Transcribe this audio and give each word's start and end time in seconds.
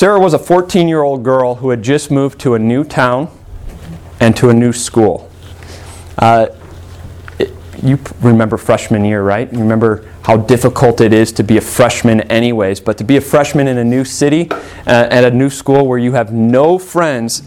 Sarah 0.00 0.18
was 0.18 0.32
a 0.32 0.38
14 0.38 0.88
year 0.88 1.02
old 1.02 1.22
girl 1.22 1.56
who 1.56 1.68
had 1.68 1.82
just 1.82 2.10
moved 2.10 2.40
to 2.40 2.54
a 2.54 2.58
new 2.58 2.84
town 2.84 3.28
and 4.18 4.34
to 4.34 4.48
a 4.48 4.54
new 4.54 4.72
school. 4.72 5.30
Uh, 6.16 6.46
it, 7.38 7.52
you 7.82 7.98
remember 8.22 8.56
freshman 8.56 9.04
year, 9.04 9.22
right? 9.22 9.52
You 9.52 9.58
remember 9.58 10.08
how 10.22 10.38
difficult 10.38 11.02
it 11.02 11.12
is 11.12 11.32
to 11.32 11.42
be 11.42 11.58
a 11.58 11.60
freshman, 11.60 12.22
anyways, 12.22 12.80
but 12.80 12.96
to 12.96 13.04
be 13.04 13.18
a 13.18 13.20
freshman 13.20 13.68
in 13.68 13.76
a 13.76 13.84
new 13.84 14.06
city 14.06 14.50
uh, 14.50 14.56
at 14.86 15.22
a 15.22 15.30
new 15.30 15.50
school 15.50 15.86
where 15.86 15.98
you 15.98 16.12
have 16.12 16.32
no 16.32 16.78
friends 16.78 17.42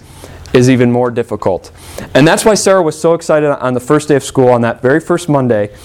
is 0.53 0.69
even 0.69 0.91
more 0.91 1.09
difficult. 1.09 1.71
And 2.13 2.27
that's 2.27 2.45
why 2.45 2.53
Sarah 2.53 2.83
was 2.83 3.01
so 3.01 3.15
excited 3.15 3.49
on 3.49 3.73
the 3.73 3.79
first 3.79 4.09
day 4.09 4.15
of 4.15 4.23
school, 4.23 4.49
on 4.49 4.61
that 4.61 4.79
very 4.79 4.99
first 4.99 5.27
Monday, 5.27 5.75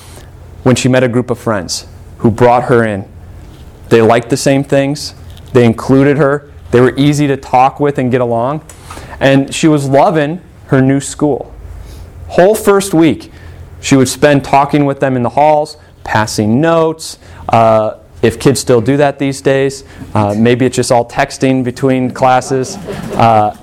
when 0.64 0.76
she 0.76 0.90
met 0.90 1.02
a 1.02 1.08
group 1.08 1.30
of 1.30 1.38
friends 1.38 1.86
who 2.18 2.30
brought 2.30 2.64
her 2.64 2.84
in. 2.84 3.10
They 3.88 4.02
liked 4.02 4.28
the 4.28 4.36
same 4.36 4.64
things, 4.64 5.14
they 5.54 5.64
included 5.64 6.18
her, 6.18 6.52
they 6.70 6.80
were 6.80 6.94
easy 6.96 7.26
to 7.26 7.36
talk 7.36 7.80
with 7.80 7.98
and 7.98 8.10
get 8.10 8.20
along, 8.20 8.64
and 9.20 9.54
she 9.54 9.68
was 9.68 9.88
loving 9.88 10.40
her 10.66 10.80
new 10.82 11.00
school. 11.00 11.54
Whole 12.28 12.54
first 12.54 12.92
week, 12.92 13.32
she 13.80 13.96
would 13.96 14.08
spend 14.08 14.44
talking 14.44 14.84
with 14.84 15.00
them 15.00 15.16
in 15.16 15.22
the 15.22 15.30
halls, 15.30 15.76
passing 16.04 16.60
notes. 16.60 17.18
Uh, 17.48 17.98
if 18.20 18.38
kids 18.40 18.60
still 18.60 18.80
do 18.80 18.96
that 18.96 19.18
these 19.18 19.40
days, 19.40 19.84
uh, 20.14 20.34
maybe 20.36 20.66
it's 20.66 20.76
just 20.76 20.90
all 20.90 21.08
texting 21.08 21.62
between 21.62 22.10
classes. 22.10 22.76
Uh, 23.14 23.56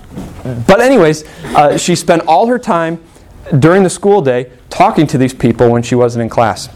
but, 0.66 0.80
anyways, 0.80 1.26
uh, 1.56 1.78
she 1.78 1.96
spent 1.96 2.24
all 2.28 2.48
her 2.48 2.58
time 2.58 3.04
during 3.60 3.84
the 3.84 3.90
school 3.90 4.22
day 4.22 4.50
talking 4.70 5.06
to 5.08 5.18
these 5.18 5.34
people 5.34 5.70
when 5.70 5.84
she 5.84 5.96
wasn't 5.96 6.22
in 6.24 6.30
class. 6.30 6.70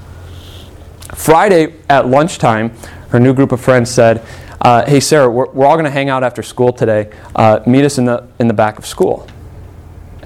Friday 1.16 1.75
at 1.89 2.07
lunchtime, 2.07 2.71
her 3.09 3.19
new 3.19 3.33
group 3.33 3.52
of 3.52 3.61
friends 3.61 3.89
said, 3.89 4.21
uh, 4.62 4.86
Hey, 4.86 4.99
Sarah, 4.99 5.30
we're, 5.30 5.49
we're 5.52 5.66
all 5.66 5.76
going 5.76 5.86
to 5.86 5.91
hang 5.91 6.09
out 6.09 6.23
after 6.23 6.44
school 6.44 6.73
today. 6.73 7.12
Uh, 7.36 7.62
meet 7.66 7.86
us 7.86 7.98
in 7.98 8.06
the, 8.06 8.28
in 8.39 8.47
the 8.47 8.53
back 8.53 8.78
of 8.78 8.86
school. 8.86 9.28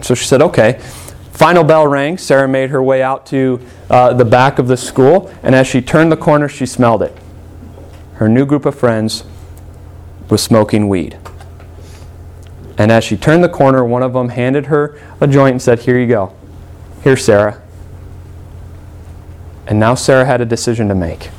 So 0.01 0.15
she 0.15 0.25
said, 0.25 0.41
Okay. 0.41 0.81
Final 1.33 1.63
bell 1.63 1.87
rang. 1.87 2.19
Sarah 2.19 2.47
made 2.47 2.69
her 2.69 2.81
way 2.81 3.01
out 3.01 3.25
to 3.27 3.59
uh, 3.89 4.13
the 4.13 4.23
back 4.23 4.59
of 4.59 4.67
the 4.67 4.77
school, 4.77 5.33
and 5.41 5.55
as 5.55 5.65
she 5.65 5.81
turned 5.81 6.11
the 6.11 6.17
corner, 6.17 6.47
she 6.47 6.67
smelled 6.67 7.01
it. 7.01 7.17
Her 8.15 8.29
new 8.29 8.45
group 8.45 8.65
of 8.65 8.75
friends 8.75 9.23
was 10.29 10.43
smoking 10.43 10.87
weed. 10.87 11.17
And 12.77 12.91
as 12.91 13.03
she 13.03 13.17
turned 13.17 13.43
the 13.43 13.49
corner, 13.49 13.83
one 13.83 14.03
of 14.03 14.13
them 14.13 14.29
handed 14.29 14.67
her 14.67 14.99
a 15.19 15.27
joint 15.27 15.53
and 15.53 15.61
said, 15.61 15.79
Here 15.79 15.99
you 15.99 16.07
go. 16.07 16.35
Here, 17.03 17.17
Sarah. 17.17 17.61
And 19.67 19.79
now 19.79 19.95
Sarah 19.95 20.25
had 20.25 20.39
a 20.39 20.45
decision 20.45 20.87
to 20.89 20.95
make. 20.95 21.29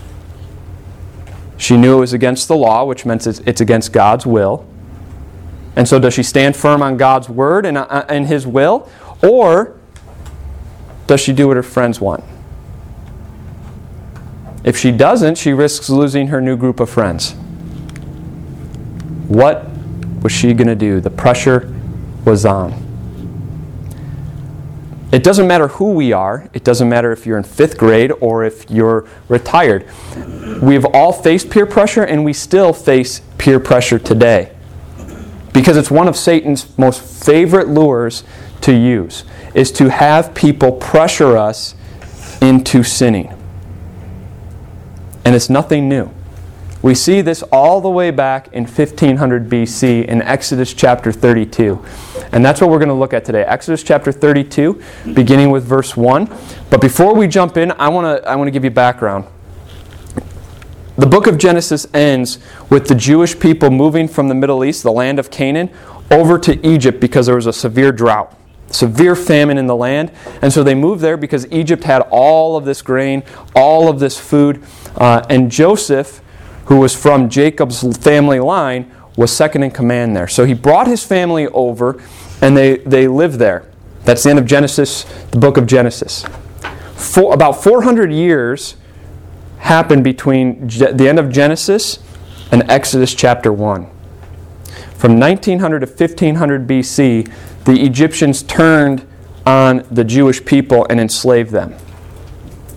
She 1.56 1.76
knew 1.76 1.96
it 1.96 2.00
was 2.00 2.12
against 2.12 2.48
the 2.48 2.56
law, 2.56 2.84
which 2.84 3.06
meant 3.06 3.26
it's 3.26 3.60
against 3.60 3.92
God's 3.92 4.26
will. 4.26 4.66
And 5.76 5.88
so, 5.88 5.98
does 5.98 6.14
she 6.14 6.22
stand 6.22 6.56
firm 6.56 6.82
on 6.82 6.96
God's 6.96 7.28
word 7.28 7.66
and, 7.66 7.78
uh, 7.78 8.04
and 8.08 8.26
His 8.26 8.46
will? 8.46 8.88
Or 9.22 9.78
does 11.06 11.20
she 11.20 11.32
do 11.32 11.48
what 11.48 11.56
her 11.56 11.62
friends 11.62 12.00
want? 12.00 12.24
If 14.64 14.78
she 14.78 14.90
doesn't, 14.92 15.36
she 15.36 15.52
risks 15.52 15.90
losing 15.90 16.28
her 16.28 16.40
new 16.40 16.56
group 16.56 16.80
of 16.80 16.88
friends. 16.88 17.32
What 19.28 19.68
was 20.22 20.32
she 20.32 20.54
going 20.54 20.68
to 20.68 20.74
do? 20.74 21.00
The 21.00 21.10
pressure 21.10 21.72
was 22.24 22.46
on. 22.46 22.83
It 25.14 25.22
doesn't 25.22 25.46
matter 25.46 25.68
who 25.68 25.92
we 25.92 26.12
are, 26.12 26.50
it 26.52 26.64
doesn't 26.64 26.88
matter 26.88 27.12
if 27.12 27.24
you're 27.24 27.38
in 27.38 27.44
fifth 27.44 27.78
grade 27.78 28.10
or 28.20 28.42
if 28.42 28.68
you're 28.68 29.06
retired. 29.28 29.86
We've 30.60 30.84
all 30.86 31.12
faced 31.12 31.50
peer 31.50 31.66
pressure 31.66 32.02
and 32.02 32.24
we 32.24 32.32
still 32.32 32.72
face 32.72 33.20
peer 33.38 33.60
pressure 33.60 34.00
today. 34.00 34.50
Because 35.52 35.76
it's 35.76 35.88
one 35.88 36.08
of 36.08 36.16
Satan's 36.16 36.76
most 36.76 37.00
favorite 37.00 37.68
lures 37.68 38.24
to 38.62 38.74
use, 38.74 39.22
is 39.54 39.70
to 39.70 39.88
have 39.88 40.34
people 40.34 40.72
pressure 40.72 41.36
us 41.36 41.76
into 42.42 42.82
sinning. 42.82 43.32
And 45.24 45.36
it's 45.36 45.48
nothing 45.48 45.88
new. 45.88 46.10
We 46.84 46.94
see 46.94 47.22
this 47.22 47.42
all 47.44 47.80
the 47.80 47.88
way 47.88 48.10
back 48.10 48.48
in 48.52 48.64
1500 48.64 49.48
BC 49.48 50.04
in 50.04 50.20
Exodus 50.20 50.74
chapter 50.74 51.12
32. 51.12 51.82
And 52.30 52.44
that's 52.44 52.60
what 52.60 52.68
we're 52.68 52.78
going 52.78 52.90
to 52.90 52.94
look 52.94 53.14
at 53.14 53.24
today. 53.24 53.42
Exodus 53.42 53.82
chapter 53.82 54.12
32, 54.12 54.82
beginning 55.14 55.50
with 55.50 55.64
verse 55.64 55.96
1. 55.96 56.28
But 56.68 56.82
before 56.82 57.14
we 57.14 57.26
jump 57.26 57.56
in, 57.56 57.72
I 57.78 57.88
want 57.88 58.22
to 58.22 58.28
I 58.28 58.36
want 58.36 58.48
to 58.48 58.50
give 58.50 58.64
you 58.64 58.70
background. 58.70 59.24
The 60.98 61.06
book 61.06 61.26
of 61.26 61.38
Genesis 61.38 61.86
ends 61.94 62.38
with 62.68 62.86
the 62.86 62.94
Jewish 62.94 63.40
people 63.40 63.70
moving 63.70 64.06
from 64.06 64.28
the 64.28 64.34
Middle 64.34 64.62
East, 64.62 64.82
the 64.82 64.92
land 64.92 65.18
of 65.18 65.30
Canaan, 65.30 65.70
over 66.10 66.38
to 66.40 66.66
Egypt 66.66 67.00
because 67.00 67.24
there 67.24 67.36
was 67.36 67.46
a 67.46 67.52
severe 67.54 67.92
drought 67.92 68.38
severe 68.70 69.14
famine 69.14 69.56
in 69.56 69.68
the 69.68 69.76
land. 69.76 70.10
And 70.42 70.52
so 70.52 70.64
they 70.64 70.74
moved 70.74 71.00
there 71.00 71.16
because 71.16 71.50
Egypt 71.52 71.84
had 71.84 72.02
all 72.10 72.56
of 72.56 72.64
this 72.64 72.82
grain, 72.82 73.22
all 73.54 73.88
of 73.88 74.00
this 74.00 74.18
food. 74.18 74.64
Uh, 74.96 75.24
and 75.30 75.48
Joseph 75.50 76.20
who 76.66 76.78
was 76.78 76.94
from 76.94 77.28
Jacob's 77.28 77.96
family 77.98 78.40
line, 78.40 78.90
was 79.16 79.34
second 79.34 79.62
in 79.62 79.70
command 79.70 80.16
there. 80.16 80.28
So 80.28 80.44
he 80.44 80.54
brought 80.54 80.86
his 80.86 81.04
family 81.04 81.46
over 81.48 82.02
and 82.40 82.56
they, 82.56 82.78
they 82.78 83.06
lived 83.06 83.38
there. 83.38 83.70
That's 84.04 84.22
the 84.24 84.30
end 84.30 84.38
of 84.38 84.46
Genesis, 84.46 85.04
the 85.30 85.38
book 85.38 85.56
of 85.56 85.66
Genesis. 85.66 86.24
For, 86.94 87.32
about 87.32 87.62
400 87.62 88.12
years 88.12 88.76
happened 89.58 90.04
between 90.04 90.66
the 90.66 91.06
end 91.08 91.18
of 91.18 91.30
Genesis 91.30 91.98
and 92.50 92.68
Exodus 92.70 93.14
chapter 93.14 93.52
1. 93.52 93.90
From 94.94 95.18
1900 95.18 95.80
to 95.80 95.86
1500 95.86 96.66
BC, 96.66 97.64
the 97.64 97.82
Egyptians 97.82 98.42
turned 98.42 99.06
on 99.46 99.86
the 99.90 100.04
Jewish 100.04 100.44
people 100.44 100.86
and 100.90 101.00
enslaved 101.00 101.50
them, 101.50 101.74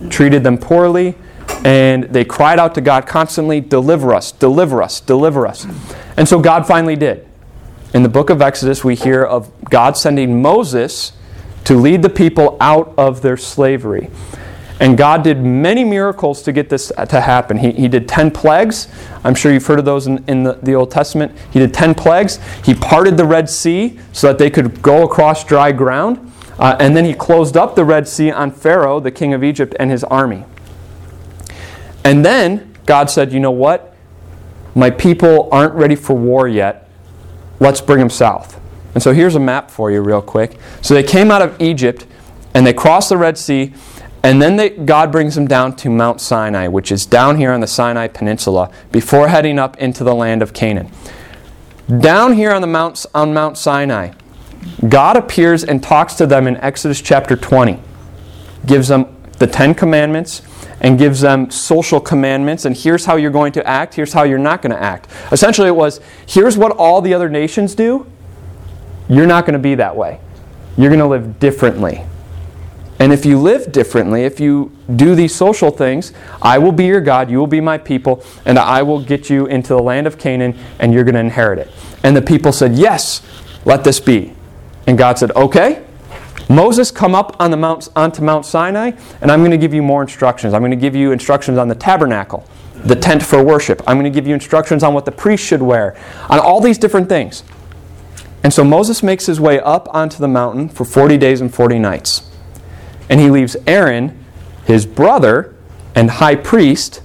treated 0.08 0.44
them 0.44 0.58
poorly, 0.58 1.14
and 1.64 2.04
they 2.04 2.24
cried 2.24 2.58
out 2.58 2.74
to 2.76 2.80
God 2.80 3.06
constantly, 3.06 3.60
Deliver 3.60 4.14
us, 4.14 4.32
deliver 4.32 4.82
us, 4.82 5.00
deliver 5.00 5.46
us. 5.46 5.66
And 6.16 6.28
so 6.28 6.40
God 6.40 6.66
finally 6.66 6.96
did. 6.96 7.26
In 7.94 8.02
the 8.02 8.08
book 8.08 8.30
of 8.30 8.42
Exodus, 8.42 8.84
we 8.84 8.94
hear 8.94 9.24
of 9.24 9.50
God 9.64 9.96
sending 9.96 10.42
Moses 10.42 11.12
to 11.64 11.74
lead 11.74 12.02
the 12.02 12.10
people 12.10 12.56
out 12.60 12.94
of 12.96 13.22
their 13.22 13.36
slavery. 13.36 14.10
And 14.80 14.96
God 14.96 15.24
did 15.24 15.42
many 15.42 15.84
miracles 15.84 16.42
to 16.42 16.52
get 16.52 16.68
this 16.68 16.92
to 17.08 17.20
happen. 17.20 17.58
He, 17.58 17.72
he 17.72 17.88
did 17.88 18.08
10 18.08 18.30
plagues. 18.30 18.88
I'm 19.24 19.34
sure 19.34 19.52
you've 19.52 19.66
heard 19.66 19.80
of 19.80 19.84
those 19.84 20.06
in, 20.06 20.24
in 20.28 20.44
the, 20.44 20.52
the 20.62 20.74
Old 20.74 20.90
Testament. 20.90 21.36
He 21.52 21.58
did 21.58 21.74
10 21.74 21.94
plagues. 21.94 22.38
He 22.64 22.74
parted 22.74 23.16
the 23.16 23.24
Red 23.24 23.50
Sea 23.50 23.98
so 24.12 24.28
that 24.28 24.38
they 24.38 24.50
could 24.50 24.80
go 24.80 25.02
across 25.02 25.44
dry 25.44 25.72
ground. 25.72 26.32
Uh, 26.58 26.76
and 26.78 26.96
then 26.96 27.04
he 27.04 27.14
closed 27.14 27.56
up 27.56 27.74
the 27.74 27.84
Red 27.84 28.06
Sea 28.06 28.30
on 28.30 28.50
Pharaoh, 28.50 29.00
the 29.00 29.10
king 29.10 29.32
of 29.32 29.42
Egypt, 29.42 29.74
and 29.80 29.90
his 29.90 30.04
army. 30.04 30.44
And 32.04 32.24
then 32.24 32.76
God 32.86 33.10
said, 33.10 33.32
You 33.32 33.40
know 33.40 33.50
what? 33.50 33.94
My 34.74 34.90
people 34.90 35.48
aren't 35.50 35.74
ready 35.74 35.96
for 35.96 36.14
war 36.14 36.46
yet. 36.46 36.88
Let's 37.60 37.80
bring 37.80 37.98
them 37.98 38.10
south. 38.10 38.60
And 38.94 39.02
so 39.02 39.12
here's 39.12 39.34
a 39.34 39.40
map 39.40 39.70
for 39.70 39.90
you, 39.90 40.00
real 40.00 40.22
quick. 40.22 40.58
So 40.82 40.94
they 40.94 41.02
came 41.02 41.30
out 41.30 41.42
of 41.42 41.60
Egypt 41.60 42.06
and 42.54 42.66
they 42.66 42.72
crossed 42.72 43.10
the 43.10 43.16
Red 43.16 43.36
Sea, 43.36 43.74
and 44.22 44.42
then 44.42 44.56
they, 44.56 44.70
God 44.70 45.12
brings 45.12 45.34
them 45.34 45.46
down 45.46 45.76
to 45.76 45.90
Mount 45.90 46.20
Sinai, 46.20 46.66
which 46.66 46.90
is 46.90 47.06
down 47.06 47.36
here 47.36 47.52
on 47.52 47.60
the 47.60 47.66
Sinai 47.66 48.08
Peninsula, 48.08 48.70
before 48.90 49.28
heading 49.28 49.58
up 49.58 49.76
into 49.78 50.02
the 50.02 50.14
land 50.14 50.42
of 50.42 50.52
Canaan. 50.52 50.90
Down 52.00 52.32
here 52.32 52.50
on, 52.50 52.60
the 52.60 52.66
Mount, 52.66 53.06
on 53.14 53.32
Mount 53.32 53.56
Sinai, 53.56 54.12
God 54.88 55.16
appears 55.16 55.62
and 55.62 55.82
talks 55.82 56.14
to 56.14 56.26
them 56.26 56.46
in 56.46 56.56
Exodus 56.56 57.00
chapter 57.00 57.36
20, 57.36 57.80
gives 58.66 58.88
them 58.88 59.16
the 59.38 59.46
Ten 59.46 59.74
Commandments, 59.74 60.42
and 60.80 60.98
gives 60.98 61.20
them 61.20 61.50
social 61.50 62.00
commandments 62.00 62.64
and 62.64 62.76
here's 62.76 63.04
how 63.04 63.16
you're 63.16 63.30
going 63.30 63.52
to 63.52 63.66
act, 63.66 63.94
here's 63.94 64.12
how 64.12 64.22
you're 64.22 64.38
not 64.38 64.62
going 64.62 64.74
to 64.74 64.80
act. 64.80 65.08
Essentially, 65.32 65.68
it 65.68 65.76
was 65.76 66.00
here's 66.26 66.56
what 66.56 66.72
all 66.72 67.00
the 67.00 67.14
other 67.14 67.28
nations 67.28 67.74
do, 67.74 68.06
you're 69.08 69.26
not 69.26 69.44
going 69.44 69.54
to 69.54 69.58
be 69.58 69.74
that 69.74 69.96
way. 69.96 70.20
You're 70.76 70.90
going 70.90 71.00
to 71.00 71.06
live 71.06 71.40
differently. 71.40 72.04
And 73.00 73.12
if 73.12 73.24
you 73.24 73.38
live 73.38 73.70
differently, 73.70 74.24
if 74.24 74.40
you 74.40 74.72
do 74.96 75.14
these 75.14 75.34
social 75.34 75.70
things, 75.70 76.12
I 76.42 76.58
will 76.58 76.72
be 76.72 76.86
your 76.86 77.00
God, 77.00 77.30
you 77.30 77.38
will 77.38 77.46
be 77.46 77.60
my 77.60 77.78
people, 77.78 78.24
and 78.44 78.58
I 78.58 78.82
will 78.82 79.00
get 79.00 79.30
you 79.30 79.46
into 79.46 79.68
the 79.68 79.82
land 79.82 80.08
of 80.08 80.18
Canaan, 80.18 80.58
and 80.80 80.92
you're 80.92 81.04
going 81.04 81.14
to 81.14 81.20
inherit 81.20 81.60
it. 81.60 81.70
And 82.02 82.16
the 82.16 82.22
people 82.22 82.52
said, 82.52 82.74
Yes, 82.74 83.22
let 83.64 83.84
this 83.84 84.00
be. 84.00 84.34
And 84.86 84.98
God 84.98 85.18
said, 85.18 85.30
Okay, 85.32 85.84
Moses, 86.48 86.90
come 86.90 87.14
up 87.14 87.36
on 87.40 87.50
the 87.50 87.56
mount, 87.56 87.88
onto 87.94 88.22
Mount 88.22 88.46
Sinai, 88.46 88.92
and 89.20 89.30
I'm 89.30 89.40
going 89.40 89.50
to 89.50 89.58
give 89.58 89.74
you 89.74 89.82
more 89.82 90.00
instructions. 90.00 90.54
I'm 90.54 90.62
going 90.62 90.70
to 90.70 90.76
give 90.76 90.96
you 90.96 91.12
instructions 91.12 91.58
on 91.58 91.68
the 91.68 91.74
tabernacle, 91.74 92.46
the 92.74 92.96
tent 92.96 93.22
for 93.22 93.42
worship. 93.42 93.82
I'm 93.86 93.98
going 93.98 94.10
to 94.10 94.16
give 94.16 94.26
you 94.26 94.34
instructions 94.34 94.82
on 94.82 94.94
what 94.94 95.04
the 95.04 95.12
priest 95.12 95.44
should 95.44 95.60
wear, 95.60 95.96
on 96.30 96.38
all 96.38 96.60
these 96.60 96.78
different 96.78 97.08
things. 97.08 97.44
And 98.42 98.52
so 98.52 98.64
Moses 98.64 99.02
makes 99.02 99.26
his 99.26 99.40
way 99.40 99.60
up 99.60 99.92
onto 99.94 100.18
the 100.18 100.28
mountain 100.28 100.68
for 100.68 100.84
40 100.84 101.18
days 101.18 101.40
and 101.40 101.52
40 101.52 101.78
nights. 101.78 102.30
And 103.10 103.20
he 103.20 103.28
leaves 103.28 103.56
Aaron, 103.66 104.24
his 104.64 104.86
brother, 104.86 105.54
and 105.94 106.10
high 106.10 106.36
priest 106.36 107.02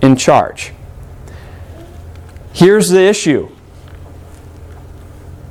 in 0.00 0.16
charge. 0.16 0.72
Here's 2.52 2.88
the 2.88 3.02
issue 3.02 3.50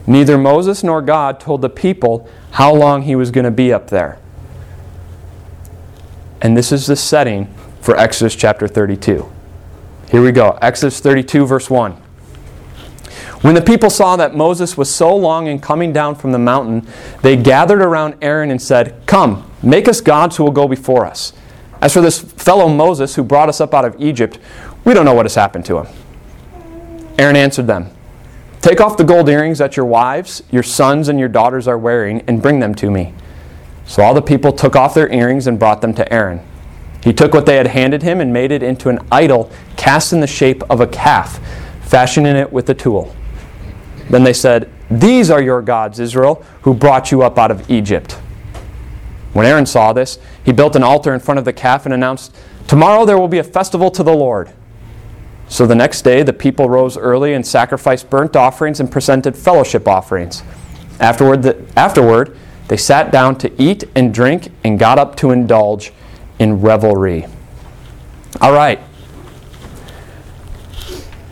Neither 0.07 0.37
Moses 0.37 0.83
nor 0.83 1.01
God 1.01 1.39
told 1.39 1.61
the 1.61 1.69
people 1.69 2.29
how 2.57 2.73
long 2.73 3.03
he 3.03 3.15
was 3.15 3.29
going 3.29 3.45
to 3.45 3.51
be 3.51 3.71
up 3.71 3.91
there. 3.91 4.17
And 6.41 6.57
this 6.57 6.71
is 6.71 6.87
the 6.87 6.95
setting 6.95 7.53
for 7.81 7.95
Exodus 7.95 8.35
chapter 8.35 8.67
32. 8.67 9.31
Here 10.09 10.23
we 10.23 10.31
go 10.31 10.57
Exodus 10.59 10.99
32, 10.99 11.45
verse 11.45 11.69
1. 11.69 11.91
When 13.41 13.53
the 13.53 13.61
people 13.61 13.91
saw 13.91 14.15
that 14.15 14.35
Moses 14.35 14.75
was 14.75 14.93
so 14.93 15.15
long 15.15 15.45
in 15.45 15.59
coming 15.59 15.93
down 15.93 16.15
from 16.15 16.31
the 16.31 16.39
mountain, 16.39 16.87
they 17.21 17.37
gathered 17.37 17.79
around 17.79 18.15
Aaron 18.23 18.49
and 18.49 18.59
said, 18.59 19.03
Come, 19.05 19.47
make 19.61 19.87
us 19.87 20.01
gods 20.01 20.37
who 20.37 20.43
will 20.43 20.51
go 20.51 20.67
before 20.67 21.05
us. 21.05 21.33
As 21.79 21.93
for 21.93 22.01
this 22.01 22.19
fellow 22.19 22.67
Moses 22.69 23.13
who 23.13 23.23
brought 23.23 23.49
us 23.49 23.61
up 23.61 23.75
out 23.75 23.85
of 23.85 24.01
Egypt, 24.01 24.39
we 24.83 24.95
don't 24.95 25.05
know 25.05 25.13
what 25.13 25.25
has 25.25 25.35
happened 25.35 25.65
to 25.65 25.77
him. 25.77 25.87
Aaron 27.19 27.35
answered 27.35 27.67
them, 27.67 27.91
Take 28.67 28.81
off 28.81 28.97
the 28.97 29.05
gold 29.05 29.29
earrings 29.29 29.59
that 29.59 29.77
your 29.77 29.85
wives, 29.85 30.43
your 30.51 30.61
sons, 30.61 31.07
and 31.07 31.17
your 31.17 31.29
daughters 31.29 31.69
are 31.69 31.77
wearing, 31.77 32.19
and 32.27 32.41
bring 32.41 32.59
them 32.59 32.75
to 32.75 32.91
me. 32.91 33.13
So 33.85 34.03
all 34.03 34.13
the 34.13 34.21
people 34.21 34.51
took 34.51 34.75
off 34.75 34.93
their 34.93 35.09
earrings 35.09 35.47
and 35.47 35.57
brought 35.57 35.79
them 35.79 35.93
to 35.93 36.13
Aaron. 36.13 36.45
He 37.01 37.13
took 37.13 37.33
what 37.33 37.45
they 37.45 37.55
had 37.55 37.67
handed 37.67 38.03
him 38.03 38.19
and 38.19 38.33
made 38.33 38.51
it 38.51 38.61
into 38.61 38.89
an 38.89 38.99
idol 39.09 39.49
cast 39.77 40.11
in 40.11 40.19
the 40.19 40.27
shape 40.27 40.63
of 40.69 40.81
a 40.81 40.87
calf, 40.87 41.39
fashioning 41.83 42.35
it 42.35 42.51
with 42.51 42.69
a 42.69 42.73
tool. 42.73 43.15
Then 44.09 44.25
they 44.25 44.33
said, 44.33 44.69
These 44.91 45.31
are 45.31 45.41
your 45.41 45.61
gods, 45.61 46.01
Israel, 46.01 46.43
who 46.63 46.73
brought 46.73 47.09
you 47.09 47.21
up 47.21 47.37
out 47.37 47.51
of 47.51 47.71
Egypt. 47.71 48.19
When 49.31 49.45
Aaron 49.45 49.65
saw 49.65 49.93
this, 49.93 50.19
he 50.43 50.51
built 50.51 50.75
an 50.75 50.83
altar 50.83 51.13
in 51.13 51.21
front 51.21 51.37
of 51.37 51.45
the 51.45 51.53
calf 51.53 51.85
and 51.85 51.93
announced, 51.93 52.35
Tomorrow 52.67 53.05
there 53.05 53.17
will 53.17 53.29
be 53.29 53.39
a 53.39 53.45
festival 53.45 53.89
to 53.91 54.03
the 54.03 54.13
Lord. 54.13 54.51
So 55.49 55.65
the 55.65 55.75
next 55.75 56.01
day, 56.01 56.23
the 56.23 56.33
people 56.33 56.69
rose 56.69 56.97
early 56.97 57.33
and 57.33 57.45
sacrificed 57.45 58.09
burnt 58.09 58.35
offerings 58.35 58.79
and 58.79 58.91
presented 58.91 59.35
fellowship 59.35 59.87
offerings. 59.87 60.43
Afterward, 60.99 61.43
the, 61.43 61.65
afterward, 61.77 62.35
they 62.67 62.77
sat 62.77 63.11
down 63.11 63.37
to 63.37 63.61
eat 63.61 63.85
and 63.95 64.13
drink 64.13 64.49
and 64.63 64.77
got 64.77 64.99
up 64.99 65.15
to 65.17 65.31
indulge 65.31 65.93
in 66.37 66.61
revelry. 66.61 67.25
All 68.41 68.51
right. 68.51 68.79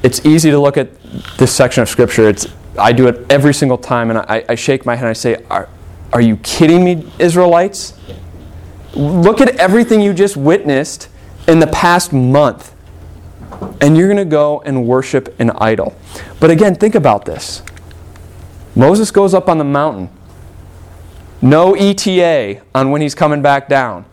It's 0.02 0.26
easy 0.26 0.50
to 0.52 0.60
look 0.60 0.78
at 0.78 0.90
this 1.38 1.54
section 1.54 1.82
of 1.82 1.90
Scripture. 1.90 2.30
It's, 2.30 2.48
I 2.80 2.94
do 2.94 3.08
it 3.08 3.26
every 3.30 3.54
single 3.54 3.78
time, 3.78 4.12
and 4.12 4.20
I, 4.20 4.46
I 4.48 4.56
shake 4.56 4.86
my 4.86 4.96
head 4.96 5.06
and 5.06 5.10
I 5.10 5.14
say, 5.14 5.44
are, 5.50 5.68
are 6.14 6.22
you 6.22 6.38
kidding 6.38 6.86
me, 6.86 7.12
Israelites? 7.20 8.00
Look 8.94 9.42
at 9.42 9.50
everything 9.58 10.00
you 10.00 10.14
just 10.14 10.38
witnessed 10.38 11.10
in 11.48 11.60
the 11.60 11.68
past 11.68 12.14
month 12.14 12.75
and 13.82 13.98
you're 13.98 14.08
going 14.08 14.18
to 14.18 14.26
go 14.26 14.62
and 14.62 14.88
worship 14.88 15.40
an 15.40 15.52
idol. 15.52 15.96
But 16.40 16.50
again, 16.50 16.76
think 16.76 16.96
about 16.96 17.26
this. 17.26 17.62
Moses 18.76 19.12
goes 19.12 19.34
up 19.34 19.48
on 19.48 19.58
the 19.58 19.64
mountain. 19.64 20.10
No 21.42 21.76
ETA 21.76 22.62
on 22.74 22.92
when 22.92 23.02
he's 23.02 23.16
coming 23.16 23.42
back 23.42 23.70
down. 23.70 24.06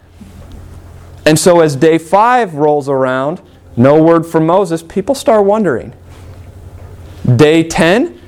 And 1.24 1.38
so 1.38 1.60
as 1.60 1.76
day 1.76 1.98
five 1.98 2.54
rolls 2.54 2.88
around, 2.88 3.40
no 3.76 4.02
word 4.02 4.26
from 4.26 4.46
Moses, 4.46 4.82
people 4.82 5.14
start 5.14 5.44
wondering. 5.44 5.94
Day 7.36 7.62
10, 7.62 8.20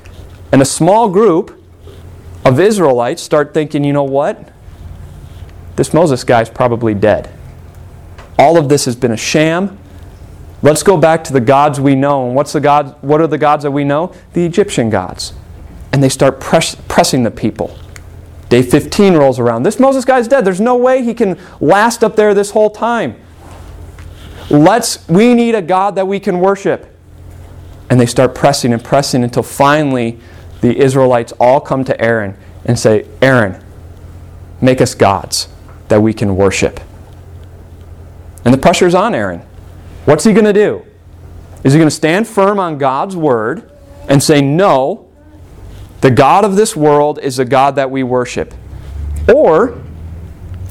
and 0.52 0.62
a 0.62 0.64
small 0.64 1.08
group 1.08 1.60
of 2.44 2.60
Israelites 2.60 3.22
start 3.22 3.52
thinking, 3.52 3.82
you 3.84 3.92
know 3.92 4.04
what? 4.04 4.52
This 5.76 5.92
Moses 5.92 6.22
guy's 6.22 6.48
probably 6.48 6.94
dead. 6.94 7.28
All 8.38 8.56
of 8.56 8.68
this 8.68 8.84
has 8.84 8.94
been 8.94 9.10
a 9.10 9.16
sham. 9.16 9.78
Let's 10.64 10.82
go 10.82 10.96
back 10.96 11.22
to 11.24 11.32
the 11.34 11.42
gods 11.42 11.78
we 11.78 11.94
know. 11.94 12.26
And 12.26 12.34
what's 12.34 12.54
the 12.54 12.60
God, 12.60 12.96
what 13.02 13.20
are 13.20 13.26
the 13.26 13.36
gods 13.36 13.64
that 13.64 13.70
we 13.70 13.84
know? 13.84 14.14
The 14.32 14.46
Egyptian 14.46 14.88
gods. 14.88 15.34
And 15.92 16.02
they 16.02 16.08
start 16.08 16.40
press, 16.40 16.74
pressing 16.88 17.22
the 17.22 17.30
people. 17.30 17.78
Day 18.48 18.62
15 18.62 19.12
rolls 19.12 19.38
around. 19.38 19.64
This 19.64 19.78
Moses 19.78 20.06
guy's 20.06 20.26
dead. 20.26 20.46
There's 20.46 20.62
no 20.62 20.74
way 20.74 21.02
he 21.02 21.12
can 21.12 21.38
last 21.60 22.02
up 22.02 22.16
there 22.16 22.32
this 22.32 22.52
whole 22.52 22.70
time. 22.70 23.14
Let's 24.48 25.06
we 25.06 25.34
need 25.34 25.54
a 25.54 25.60
God 25.60 25.96
that 25.96 26.08
we 26.08 26.18
can 26.18 26.40
worship. 26.40 26.96
And 27.90 28.00
they 28.00 28.06
start 28.06 28.34
pressing 28.34 28.72
and 28.72 28.82
pressing 28.82 29.22
until 29.22 29.42
finally 29.42 30.18
the 30.62 30.78
Israelites 30.78 31.32
all 31.38 31.60
come 31.60 31.84
to 31.84 32.00
Aaron 32.00 32.38
and 32.64 32.78
say, 32.78 33.06
Aaron, 33.20 33.62
make 34.62 34.80
us 34.80 34.94
gods 34.94 35.48
that 35.88 36.00
we 36.00 36.14
can 36.14 36.36
worship. 36.36 36.80
And 38.46 38.54
the 38.54 38.58
pressure's 38.58 38.94
on 38.94 39.14
Aaron. 39.14 39.42
What's 40.04 40.24
he 40.24 40.32
going 40.32 40.44
to 40.44 40.52
do? 40.52 40.84
Is 41.62 41.72
he 41.72 41.78
going 41.78 41.88
to 41.88 41.94
stand 41.94 42.28
firm 42.28 42.58
on 42.58 42.76
God's 42.78 43.16
word 43.16 43.70
and 44.08 44.22
say, 44.22 44.42
no, 44.42 45.10
the 46.02 46.10
God 46.10 46.44
of 46.44 46.56
this 46.56 46.76
world 46.76 47.18
is 47.20 47.38
the 47.38 47.44
God 47.46 47.76
that 47.76 47.90
we 47.90 48.02
worship? 48.02 48.52
Or 49.34 49.82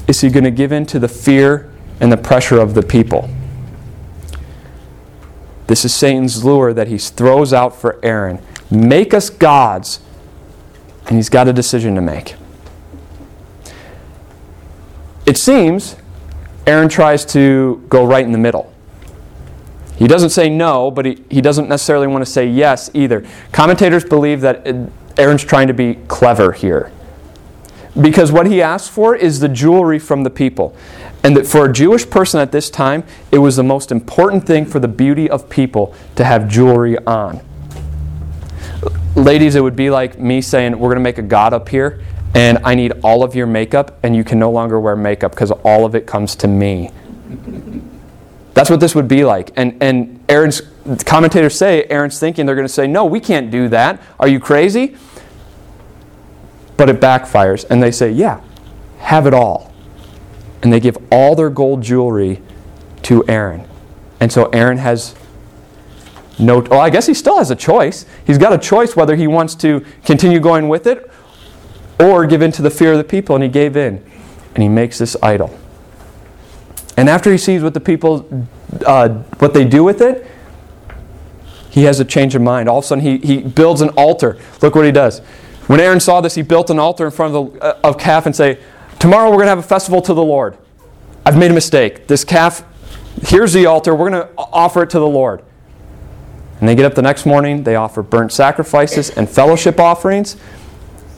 is 0.06 0.20
he 0.20 0.30
going 0.30 0.44
to 0.44 0.52
give 0.52 0.70
in 0.70 0.86
to 0.86 0.98
the 0.98 1.08
fear 1.08 1.72
and 2.00 2.12
the 2.12 2.16
pressure 2.16 2.60
of 2.60 2.74
the 2.74 2.82
people? 2.82 3.28
This 5.66 5.84
is 5.84 5.94
Satan's 5.94 6.44
lure 6.44 6.72
that 6.72 6.88
he 6.88 6.98
throws 6.98 7.52
out 7.52 7.74
for 7.74 7.98
Aaron. 8.04 8.40
Make 8.70 9.14
us 9.14 9.30
gods. 9.30 10.00
And 11.06 11.16
he's 11.16 11.28
got 11.28 11.48
a 11.48 11.52
decision 11.52 11.94
to 11.96 12.00
make. 12.00 12.36
It 15.26 15.36
seems 15.38 15.96
Aaron 16.66 16.88
tries 16.88 17.24
to 17.26 17.84
go 17.88 18.06
right 18.06 18.24
in 18.24 18.32
the 18.32 18.38
middle. 18.38 18.73
He 19.96 20.08
doesn't 20.08 20.30
say 20.30 20.48
no, 20.48 20.90
but 20.90 21.06
he, 21.06 21.24
he 21.30 21.40
doesn't 21.40 21.68
necessarily 21.68 22.06
want 22.06 22.24
to 22.24 22.30
say 22.30 22.46
yes 22.46 22.90
either. 22.94 23.24
Commentators 23.52 24.04
believe 24.04 24.40
that 24.40 24.66
Aaron's 25.16 25.44
trying 25.44 25.68
to 25.68 25.74
be 25.74 25.94
clever 26.08 26.52
here. 26.52 26.90
Because 28.00 28.32
what 28.32 28.46
he 28.46 28.60
asks 28.60 28.88
for 28.88 29.14
is 29.14 29.38
the 29.38 29.48
jewelry 29.48 30.00
from 30.00 30.24
the 30.24 30.30
people. 30.30 30.76
And 31.22 31.36
that 31.36 31.46
for 31.46 31.64
a 31.64 31.72
Jewish 31.72 32.08
person 32.08 32.40
at 32.40 32.50
this 32.50 32.68
time, 32.68 33.04
it 33.30 33.38
was 33.38 33.56
the 33.56 33.62
most 33.62 33.92
important 33.92 34.46
thing 34.46 34.66
for 34.66 34.80
the 34.80 34.88
beauty 34.88 35.30
of 35.30 35.48
people 35.48 35.94
to 36.16 36.24
have 36.24 36.48
jewelry 36.48 36.98
on. 37.06 37.40
Ladies, 39.14 39.54
it 39.54 39.60
would 39.60 39.76
be 39.76 39.90
like 39.90 40.18
me 40.18 40.40
saying, 40.40 40.72
We're 40.72 40.88
going 40.88 40.96
to 40.96 41.02
make 41.02 41.18
a 41.18 41.22
God 41.22 41.54
up 41.54 41.68
here, 41.68 42.02
and 42.34 42.58
I 42.64 42.74
need 42.74 42.92
all 43.04 43.22
of 43.22 43.36
your 43.36 43.46
makeup, 43.46 43.96
and 44.02 44.16
you 44.16 44.24
can 44.24 44.40
no 44.40 44.50
longer 44.50 44.80
wear 44.80 44.96
makeup 44.96 45.30
because 45.30 45.52
all 45.52 45.86
of 45.86 45.94
it 45.94 46.04
comes 46.04 46.34
to 46.36 46.48
me. 46.48 46.90
That's 48.54 48.70
what 48.70 48.80
this 48.80 48.94
would 48.94 49.08
be 49.08 49.24
like. 49.24 49.50
And, 49.56 49.82
and 49.82 50.24
Aaron's 50.28 50.62
commentators 51.04 51.58
say, 51.58 51.84
Aaron's 51.84 52.18
thinking 52.18 52.46
they're 52.46 52.54
going 52.54 52.66
to 52.66 52.72
say, 52.72 52.86
no, 52.86 53.04
we 53.04 53.20
can't 53.20 53.50
do 53.50 53.68
that. 53.68 54.00
Are 54.18 54.28
you 54.28 54.38
crazy? 54.38 54.96
But 56.76 56.88
it 56.88 57.00
backfires. 57.00 57.66
And 57.68 57.82
they 57.82 57.90
say, 57.90 58.10
yeah, 58.12 58.40
have 58.98 59.26
it 59.26 59.34
all. 59.34 59.72
And 60.62 60.72
they 60.72 60.80
give 60.80 60.96
all 61.10 61.34
their 61.34 61.50
gold 61.50 61.82
jewelry 61.82 62.40
to 63.02 63.26
Aaron. 63.28 63.68
And 64.20 64.32
so 64.32 64.46
Aaron 64.50 64.78
has 64.78 65.14
no, 66.38 66.60
well, 66.60 66.80
I 66.80 66.90
guess 66.90 67.06
he 67.06 67.14
still 67.14 67.38
has 67.38 67.50
a 67.50 67.56
choice. 67.56 68.06
He's 68.26 68.38
got 68.38 68.52
a 68.52 68.58
choice 68.58 68.96
whether 68.96 69.14
he 69.14 69.26
wants 69.26 69.54
to 69.56 69.84
continue 70.04 70.40
going 70.40 70.68
with 70.68 70.86
it 70.86 71.10
or 72.00 72.26
give 72.26 72.42
in 72.42 72.50
to 72.52 72.62
the 72.62 72.70
fear 72.70 72.92
of 72.92 72.98
the 72.98 73.04
people. 73.04 73.34
And 73.34 73.42
he 73.44 73.50
gave 73.50 73.76
in. 73.76 74.04
And 74.54 74.62
he 74.62 74.68
makes 74.68 74.98
this 74.98 75.16
idol. 75.22 75.56
And 76.96 77.08
after 77.08 77.30
he 77.32 77.38
sees 77.38 77.62
what 77.62 77.74
the 77.74 77.80
people, 77.80 78.46
uh, 78.86 79.08
what 79.38 79.52
they 79.54 79.64
do 79.64 79.82
with 79.82 80.00
it, 80.00 80.26
he 81.70 81.84
has 81.84 81.98
a 81.98 82.04
change 82.04 82.36
of 82.36 82.42
mind. 82.42 82.68
All 82.68 82.78
of 82.78 82.84
a 82.84 82.86
sudden, 82.86 83.02
he, 83.02 83.18
he 83.18 83.38
builds 83.38 83.80
an 83.80 83.88
altar. 83.90 84.38
Look 84.62 84.76
what 84.76 84.84
he 84.84 84.92
does. 84.92 85.18
When 85.66 85.80
Aaron 85.80 85.98
saw 85.98 86.20
this, 86.20 86.36
he 86.36 86.42
built 86.42 86.70
an 86.70 86.78
altar 86.78 87.06
in 87.06 87.10
front 87.10 87.34
of 87.34 87.52
the 87.52 87.60
uh, 87.60 87.80
of 87.82 87.98
calf 87.98 88.26
and 88.26 88.36
say, 88.36 88.60
"Tomorrow 89.00 89.30
we're 89.30 89.38
going 89.38 89.46
to 89.46 89.50
have 89.50 89.58
a 89.58 89.62
festival 89.62 90.00
to 90.02 90.14
the 90.14 90.22
Lord. 90.22 90.56
I've 91.26 91.36
made 91.36 91.50
a 91.50 91.54
mistake. 91.54 92.06
This 92.06 92.22
calf, 92.22 92.64
here's 93.22 93.52
the 93.52 93.66
altar. 93.66 93.94
We're 93.94 94.10
going 94.10 94.22
to 94.22 94.28
offer 94.36 94.82
it 94.82 94.90
to 94.90 94.98
the 95.00 95.08
Lord." 95.08 95.42
And 96.60 96.68
they 96.68 96.76
get 96.76 96.84
up 96.84 96.94
the 96.94 97.02
next 97.02 97.26
morning. 97.26 97.64
They 97.64 97.74
offer 97.74 98.02
burnt 98.02 98.30
sacrifices 98.30 99.10
and 99.10 99.28
fellowship 99.28 99.80
offerings, 99.80 100.36